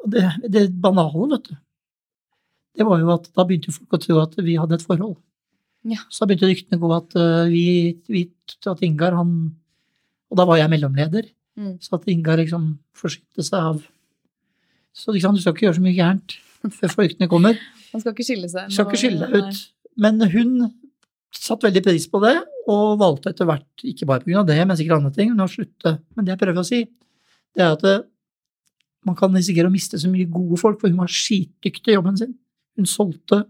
[0.03, 0.23] Og det,
[0.55, 1.53] det banale, vet du,
[2.73, 5.19] det var jo at da begynte folk å tro at vi hadde et forhold.
[5.83, 5.99] Ja.
[6.07, 7.65] Så da begynte ryktene å gå at uh, vi,
[8.07, 8.27] vi,
[8.71, 9.33] at Ingar han
[10.31, 11.27] Og da var jeg mellomleder.
[11.59, 11.75] Mm.
[11.83, 13.81] Så at Ingar liksom forsynte seg av
[14.95, 16.37] Så liksom, du skal ikke gjøre så mye gærent
[16.71, 17.59] før ryktene kommer.
[17.91, 18.71] Han skal ikke skille seg.
[18.71, 19.57] Skal ikke skille deg ut.
[19.99, 20.53] Men hun
[21.35, 22.37] satte veldig pris på det,
[22.71, 24.45] og valgte etter hvert, ikke bare pga.
[24.47, 25.97] det, men sikkert andre ting, å slutte.
[26.15, 26.79] Men det jeg prøver å si,
[27.53, 28.07] det er at
[29.03, 32.17] man kan risikere å miste så mye gode folk, for hun var skitdyktig i jobben
[32.21, 32.33] sin.
[32.79, 33.43] Hun solgte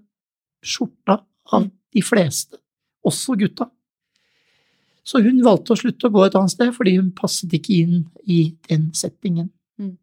[0.63, 1.19] skjorta
[1.53, 2.57] av de fleste,
[3.05, 3.69] også gutta.
[5.03, 8.03] Så hun valgte å slutte å gå et annet sted fordi hun passet ikke inn
[8.23, 9.49] i den settingen.
[9.79, 9.97] Mm.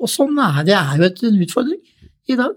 [0.00, 1.82] Og sånn er det er jo en utfordring
[2.32, 2.56] i dag.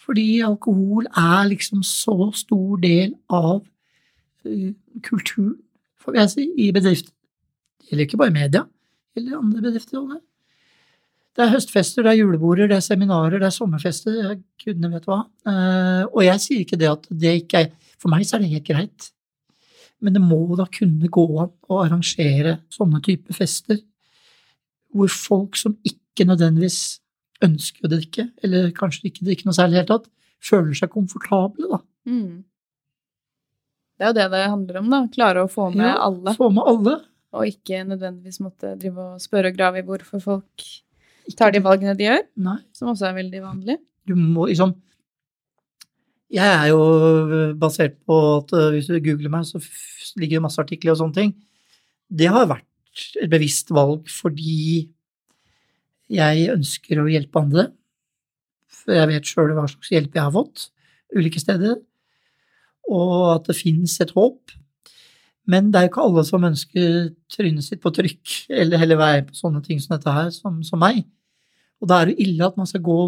[0.00, 3.60] Fordi alkohol er liksom så stor del av
[5.04, 5.58] kulturen,
[6.00, 7.12] får jeg si, i bedrifter.
[7.80, 8.64] Det gjelder ikke bare media,
[9.16, 10.16] eller andre bedrifter òg.
[11.36, 15.20] Det er høstfester, det er juleborder, det er seminarer, det er sommerfester, gudene vet hva.
[15.46, 17.70] Eh, og jeg sier ikke det at det ikke er
[18.00, 19.10] For meg så er det helt greit.
[20.00, 23.82] Men det må da kunne gå an å arrangere sånne typer fester
[24.96, 26.98] hvor folk som ikke nødvendigvis
[27.44, 30.08] ønsker å drikke, eller kanskje ikke drikke noe særlig i det hele tatt,
[30.42, 31.78] føler seg komfortable, da.
[32.08, 32.40] Mm.
[34.00, 35.00] Det er jo det det handler om, da.
[35.12, 36.34] Klare å få med ja, alle.
[36.36, 36.96] Få med alle.
[37.36, 40.64] Og ikke nødvendigvis måtte drive og spørre og grave i hvorfor folk
[41.38, 42.22] tar de valgene de gjør.
[42.46, 42.58] Nei.
[42.76, 43.76] Som også er veldig vanlig.
[44.08, 44.74] Du må liksom
[46.30, 49.58] Jeg er jo basert på at øh, hvis du googler meg, så
[50.16, 51.32] ligger det masse artikler og sånne ting.
[52.06, 54.86] Det har vært et bevisst valg fordi
[56.10, 57.66] jeg ønsker å hjelpe andre.
[58.70, 60.68] For jeg vet sjøl hva slags hjelp jeg har fått
[61.10, 61.80] ulike steder
[62.90, 64.54] og at det fins et håp.
[65.50, 66.98] Men det er jo ikke alle som ønsker
[67.32, 70.82] trynet sitt på trykk, eller heller være på sånne ting som dette her, som, som
[70.82, 71.02] meg.
[71.80, 72.98] Og da er det ille at man skal gå,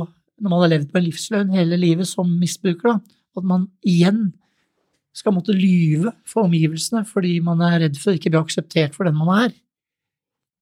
[0.43, 4.31] når man har levd på en livsløgn hele livet som misbruker, da, at man igjen
[5.17, 9.09] skal måtte lyve for omgivelsene fordi man er redd for å ikke bli akseptert for
[9.09, 9.57] den man er.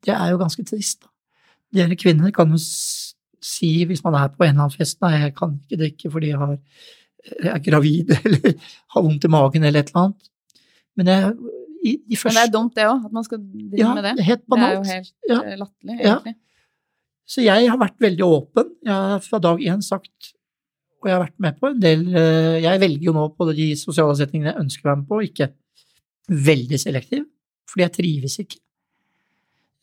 [0.06, 1.04] Det er jo ganske trist.
[1.04, 1.10] da.
[1.80, 5.36] Dere kvinner kan jo si hvis man er på en eller annen fest nei, jeg
[5.38, 6.58] kan ikke drikke fordi jeg har
[7.54, 8.54] er gravid eller
[8.94, 10.30] har vondt i magen eller et eller annet.
[10.98, 11.32] Men jeg
[11.80, 12.28] i, i første...
[12.28, 14.24] Men det er dumt, det òg, at man skal drive ja, med det.
[14.26, 14.82] Helt banalt.
[14.84, 15.38] Det er jo helt ja.
[15.40, 16.34] Eh, latterlig, egentlig.
[16.34, 16.49] Ja.
[17.30, 18.72] Så jeg har vært veldig åpen.
[18.86, 20.32] Jeg har fra dag én sagt
[21.00, 23.70] Og jeg har vært med på en del eh, Jeg velger jo nå på de
[23.78, 25.52] sosiale setningene jeg ønsker å være med på, ikke
[26.30, 27.24] veldig selektiv,
[27.66, 28.58] fordi jeg trives ikke.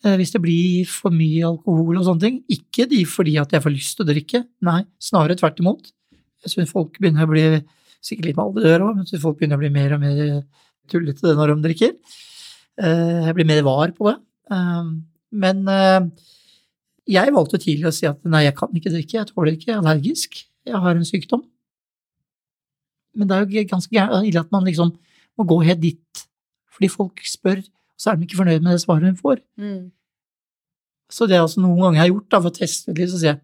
[0.05, 3.63] Eh, hvis det blir for mye alkohol og sånne ting, ikke de fordi at jeg
[3.65, 5.89] får lyst til å drikke, nei, snarere tvert imot.
[6.45, 7.43] Jeg syns folk begynner å bli
[7.99, 10.23] sikkert litt med alder òg, men folk begynner å bli mer og mer
[10.87, 11.97] tullete når de drikker.
[12.79, 14.17] Eh, jeg blir mer var på det.
[15.43, 15.65] Men
[17.07, 19.75] jeg valgte tidlig å si at nei, jeg kan ikke drikke, jeg tåler ikke, jeg
[19.75, 21.43] er allergisk, jeg har en sykdom.
[23.17, 24.93] Men det er jo ganske ille at man liksom
[25.37, 26.23] må gå helt dit,
[26.73, 29.41] fordi folk spør, og så er de ikke fornøyd med det svaret de får.
[29.57, 29.89] Mm.
[31.09, 33.21] Så det er altså noen ganger jeg har gjort da, for å teste litt, så
[33.21, 33.43] sier jeg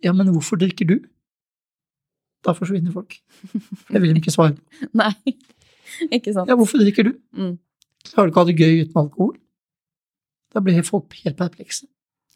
[0.00, 0.94] ja, men hvorfor drikker du?
[2.40, 3.18] Da forsvinner folk.
[3.90, 4.86] Det vil de ikke svare på.
[5.00, 5.12] Nei,
[6.08, 6.48] ikke sant.
[6.48, 7.10] Ja, hvorfor drikker du?
[7.36, 7.58] Mm.
[8.08, 9.34] Klarer du ikke å ha det gøy uten alkohol?
[10.50, 11.84] Da blir folk helt perplekse.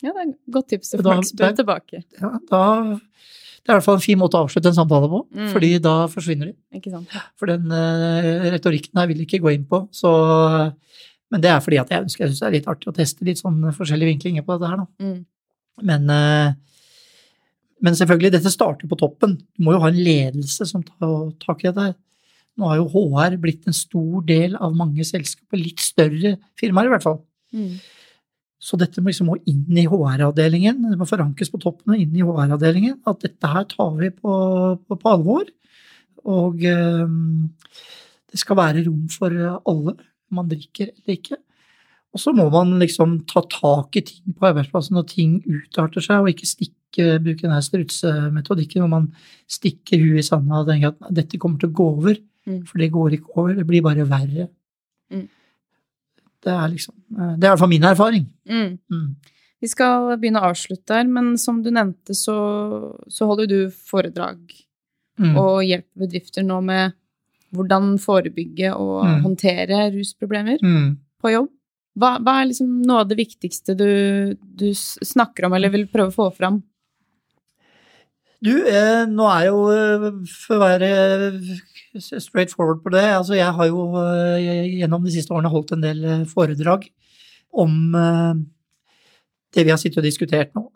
[0.03, 2.03] Ja, det er et godt tips til folk spør tilbake.
[2.21, 2.63] Ja, da,
[2.95, 5.53] det er i hvert fall en fin måte å avslutte en samtale på, mm.
[5.55, 6.57] fordi da forsvinner de.
[6.81, 7.15] Ikke sant.
[7.41, 10.11] For den uh, retorikken her vil jeg ikke gå inn på, så
[11.33, 13.25] Men det er fordi at jeg ønsker, jeg syns det er litt artig å teste
[13.27, 15.07] litt sånn forskjellige vinklinger på dette her, da.
[15.07, 15.17] Mm.
[15.89, 16.53] Men uh,
[17.85, 19.37] men selvfølgelig, dette starter på toppen.
[19.57, 21.99] Du må jo ha en ledelse som tar tak i dette.
[22.57, 26.93] Nå har jo HR blitt en stor del av mange selskaper, litt større firmaer i
[26.95, 27.19] hvert fall.
[27.55, 27.75] Mm.
[28.65, 32.25] Så dette må liksom inn i HR-avdelingen, det må forankres på toppen og inn i
[32.25, 33.01] HR-avdelingen.
[33.11, 34.35] At dette her tar vi på,
[34.81, 35.51] på, på alvor.
[36.25, 37.51] Og um,
[38.33, 39.99] det skal være rom for alle,
[40.35, 41.37] man drikker eller ikke.
[42.15, 46.23] Og så må man liksom ta tak i ting på arbeidsplassen når ting utarter seg,
[46.23, 49.09] og ikke stikke ikke bruke denne strutsemetodikken hvor man
[49.51, 52.21] stikker huet i sanda og tenker at dette kommer til å gå over.
[52.45, 52.61] Mm.
[52.69, 54.49] For det går ikke over, det blir bare verre.
[55.13, 55.27] Mm.
[56.45, 58.27] Det er liksom Det er i hvert fall min erfaring.
[58.49, 58.75] Mm.
[58.91, 59.07] mm.
[59.65, 62.35] Vi skal begynne å avslutte her, men som du nevnte, så,
[63.09, 64.43] så holder du foredrag
[65.17, 65.39] mm.
[65.41, 66.93] og hjelper bedrifter nå med
[67.55, 69.23] hvordan forebygge og mm.
[69.25, 70.61] håndtere rusproblemer
[71.23, 71.49] på jobb.
[71.95, 73.89] Hva, hva, er liksom noe av det viktigste du,
[74.35, 76.59] du, snakker om, eller vil prøve å få fram?
[78.43, 80.89] Du, eh, nå er jo, eh, for å være
[81.31, 85.75] eh, straight forward på det, altså jeg har jo eh, gjennom de siste årene holdt
[85.77, 86.89] en del foredrag
[87.55, 88.43] om eh,
[89.55, 90.67] det vi har sittet og diskutert nå.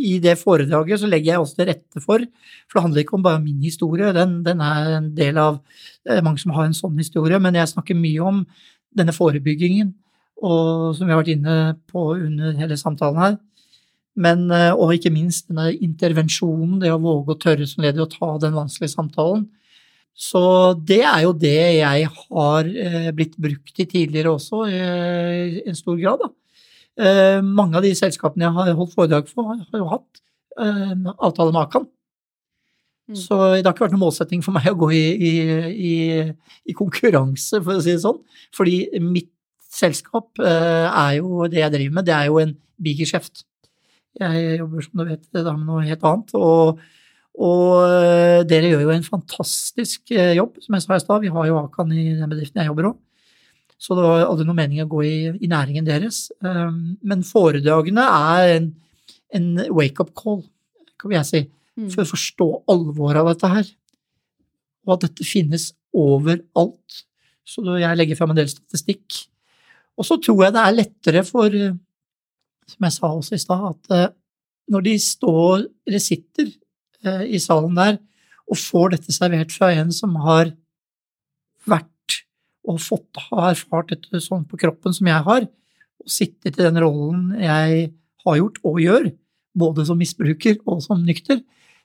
[0.00, 2.22] I det foredraget så legger jeg også til rette for,
[2.70, 5.58] for det handler ikke om bare min historie, den, den er en del av
[6.06, 8.44] Det er mange som har en sånn historie, men jeg snakker mye om
[8.96, 9.90] denne forebyggingen,
[10.40, 11.56] og som vi har vært inne
[11.90, 13.36] på under hele samtalen her.
[14.20, 18.10] Men, eh, og ikke minst denne intervensjonen, det å våge å tørre som leder å
[18.10, 19.46] ta den vanskelige samtalen.
[20.20, 20.42] Så
[20.84, 25.96] det er jo det jeg har eh, blitt brukt i tidligere også, i en stor
[26.00, 26.20] grad.
[26.20, 26.28] Da.
[27.00, 30.26] Eh, mange av de selskapene jeg har holdt foredrag for, har jo hatt
[30.60, 31.86] avtale med Akan.
[33.08, 33.16] Mm.
[33.16, 35.34] Så det har ikke vært noen målsetting for meg å gå i, i,
[35.72, 35.94] i,
[36.68, 38.18] i konkurranse, for å si det sånn.
[38.52, 39.30] Fordi mitt
[39.72, 42.52] selskap er jo det jeg driver med, det er jo en
[42.82, 43.46] bigeskjeft.
[44.18, 46.34] Jeg jobber, som du vet, da med noe helt annet.
[46.34, 46.80] Og,
[47.40, 51.22] Og uh, dere gjør jo en fantastisk uh, jobb, som jeg sa i stad.
[51.22, 52.98] Vi har jo Akan i den bedriften jeg jobber òg.
[53.80, 56.26] Så det var aldri noe mening å gå i, i næringen deres.
[56.44, 58.66] Um, men foredragene er en,
[59.32, 60.42] en wake-up call,
[61.00, 61.40] kan jeg si,
[61.78, 61.86] mm.
[61.94, 63.70] for å forstå alvoret av dette her.
[64.84, 67.04] Og at dette finnes overalt.
[67.48, 69.22] Så jeg legger fram en del statistikk.
[69.96, 71.56] Og så tror jeg det er lettere for,
[72.70, 74.16] som jeg sa også i stad, at uh,
[74.70, 76.50] når de står, eller sitter
[77.06, 77.98] uh, i salen der
[78.50, 80.52] og får dette servert fra en som har
[81.70, 81.86] vært
[82.70, 85.46] og fått har erfart dette sånn på kroppen som jeg har,
[86.00, 87.90] og sittet i den rollen jeg
[88.24, 89.10] har gjort og gjør,
[89.60, 91.40] både som misbruker og som nykter,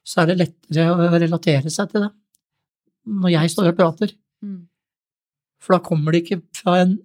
[0.05, 2.13] så er det lettere å relatere seg til det
[3.05, 4.13] når jeg står og prater.
[4.41, 4.65] Mm.
[5.61, 6.95] For da kommer det ikke fra en,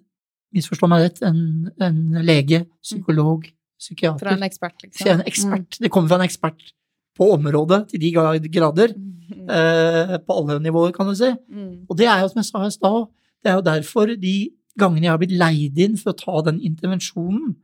[0.56, 3.44] misforstå meg rett, en, en lege, psykolog,
[3.80, 5.08] psykiater Fra en ekspert, liksom.
[5.08, 5.78] En ekspert.
[5.78, 5.84] Mm.
[5.84, 6.72] Det kommer fra en ekspert
[7.16, 8.12] på området til de
[8.52, 8.94] grader.
[8.96, 9.48] Mm.
[9.50, 11.30] Eh, på alle nivåer, kan du si.
[11.48, 11.86] Mm.
[11.88, 13.06] Og det er jo, som jeg sa i stad,
[13.40, 14.36] det er jo derfor de
[14.78, 17.54] gangene jeg har blitt leid inn for å ta den intervensjonen,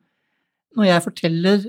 [0.77, 1.67] når jeg forteller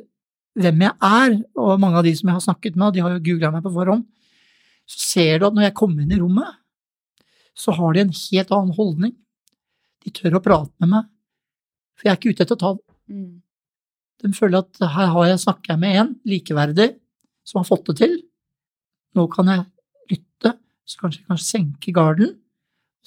[0.58, 3.24] hvem jeg er, og mange av de som jeg har snakket med, de har jo
[3.28, 4.06] googla meg på forhånd,
[4.88, 6.58] så ser du at når jeg kommer inn i rommet,
[7.58, 9.14] så har de en helt annen holdning.
[10.06, 11.10] De tør å prate med meg,
[11.98, 12.72] for jeg er ikke ute etter å ta.
[13.12, 13.30] Mm.
[14.24, 16.92] De føler at her har jeg snakket med en likeverdig
[17.48, 18.18] som har fått det til.
[19.18, 19.66] Nå kan jeg
[20.12, 20.56] lytte,
[20.88, 22.36] så kanskje jeg kan senke garden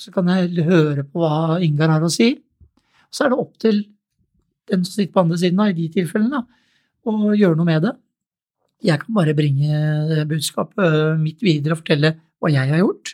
[0.00, 2.32] så kan jeg høre på hva Ingar har å si.
[3.12, 3.82] Så er det opp til
[4.70, 6.44] den som sitter på andre siden, i de tilfellene,
[7.04, 7.94] å gjøre noe med det.
[8.86, 13.12] Jeg kan bare bringe budskapet mitt videre og fortelle hva jeg har gjort.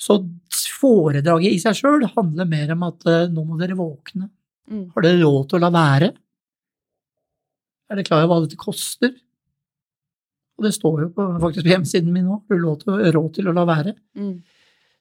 [0.00, 0.16] Så
[0.78, 4.30] foredraget i seg sjøl handler mer om at eh, nå må dere våkne.
[4.70, 4.86] Mm.
[4.94, 6.08] Har dere råd til å la være?
[7.92, 9.12] Er dere klar over hva dette koster?
[10.56, 12.38] Og det står jo på, faktisk på hjemmesiden min nå.
[12.48, 13.92] Har du råd til å la være?
[14.16, 14.38] Mm.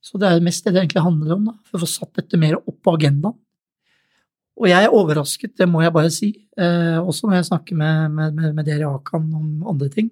[0.03, 2.39] Så det er mest det det egentlig handler om, da, for å få satt dette
[2.41, 3.37] mer opp på agendaen.
[4.61, 8.11] Og jeg er overrasket, det må jeg bare si, eh, også når jeg snakker med,
[8.17, 10.11] med, med, med dere i Akan om andre ting.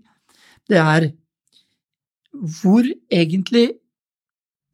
[0.70, 1.10] Det er
[2.62, 3.66] hvor egentlig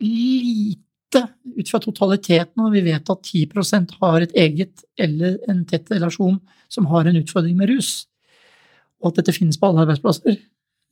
[0.04, 5.90] lite, ut fra totaliteten, og vi vet at 10% har et eget eller en tett
[5.94, 6.40] relasjon
[6.72, 8.08] som har en utfordring med rus,
[9.02, 10.38] og at dette finnes på alle arbeidsplasser,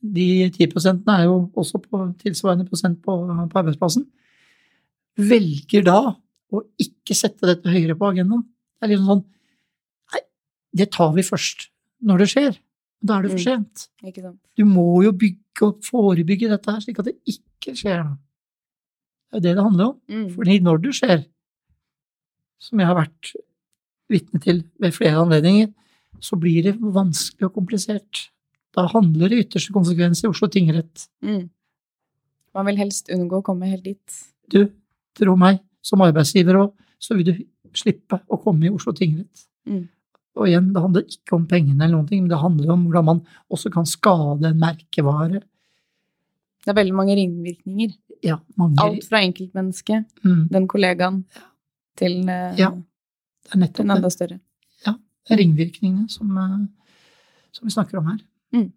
[0.04, 0.66] de 10
[1.08, 4.04] er jo også på tilsvarende prosent på, på, arbeidsplassen,
[5.16, 6.00] velger da
[6.52, 8.44] å ikke sette dette høyere på agendaen.
[8.44, 9.24] Det er liksom sånn
[10.12, 10.20] Nei,
[10.76, 11.68] det tar vi først
[12.04, 12.58] når det skjer.
[13.04, 13.44] Da er det for mm.
[13.44, 13.86] sent.
[14.56, 18.18] Du må jo bygge og forebygge dette her, slik at det ikke skjer noe.
[19.34, 19.96] Det er det det handler om.
[20.08, 20.28] Mm.
[20.36, 21.24] Fordi når det skjer,
[22.62, 23.32] som jeg har vært
[24.12, 25.72] vitne til ved flere anledninger,
[26.22, 28.28] så blir det vanskelig og komplisert.
[28.74, 31.08] Da handler det i ytterste konsekvens i Oslo tingrett.
[31.24, 31.48] Mm.
[32.54, 34.20] Man vil helst unngå å komme helt dit.
[34.50, 34.68] Du,
[35.18, 36.70] tro meg, som arbeidsgiver òg,
[37.02, 37.34] så vil du
[37.74, 39.48] slippe å komme i Oslo tingrett.
[39.66, 39.88] Mm.
[40.38, 43.08] Og igjen, det handler ikke om pengene eller noen ting, men det handler om hvordan
[43.10, 43.20] man
[43.52, 45.42] også kan skade en merkevare.
[46.64, 47.92] Det er veldig mange ringvirkninger.
[48.24, 48.80] Ja, mange...
[48.80, 50.46] Alt fra enkeltmennesket, mm.
[50.52, 51.24] den kollegaen,
[51.98, 52.70] til uh, ja,
[53.52, 54.40] den enda større.
[54.86, 54.96] Ja,
[55.28, 56.64] det er ringvirkningene som, uh,
[57.52, 58.22] som vi snakker om her.
[58.56, 58.72] Mm.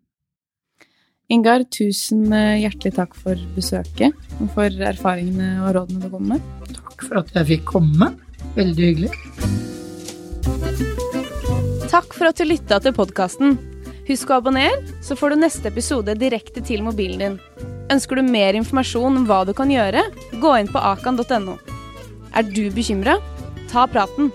[1.27, 6.45] Ingar, tusen eh, hjertelig takk for besøket og for erfaringene og rådene du kom med.
[6.71, 8.13] Takk for at jeg fikk komme.
[8.55, 9.11] Veldig hyggelig.
[11.91, 13.57] Takk for at du lytta til podkasten.
[14.07, 17.75] Husk å abonnere, så får du neste episode direkte til mobilen din.
[17.93, 20.03] Ønsker du mer informasjon om hva du kan gjøre,
[20.41, 21.55] gå inn på akan.no.
[22.35, 23.17] Er du bekymra?
[23.71, 24.31] Ta praten.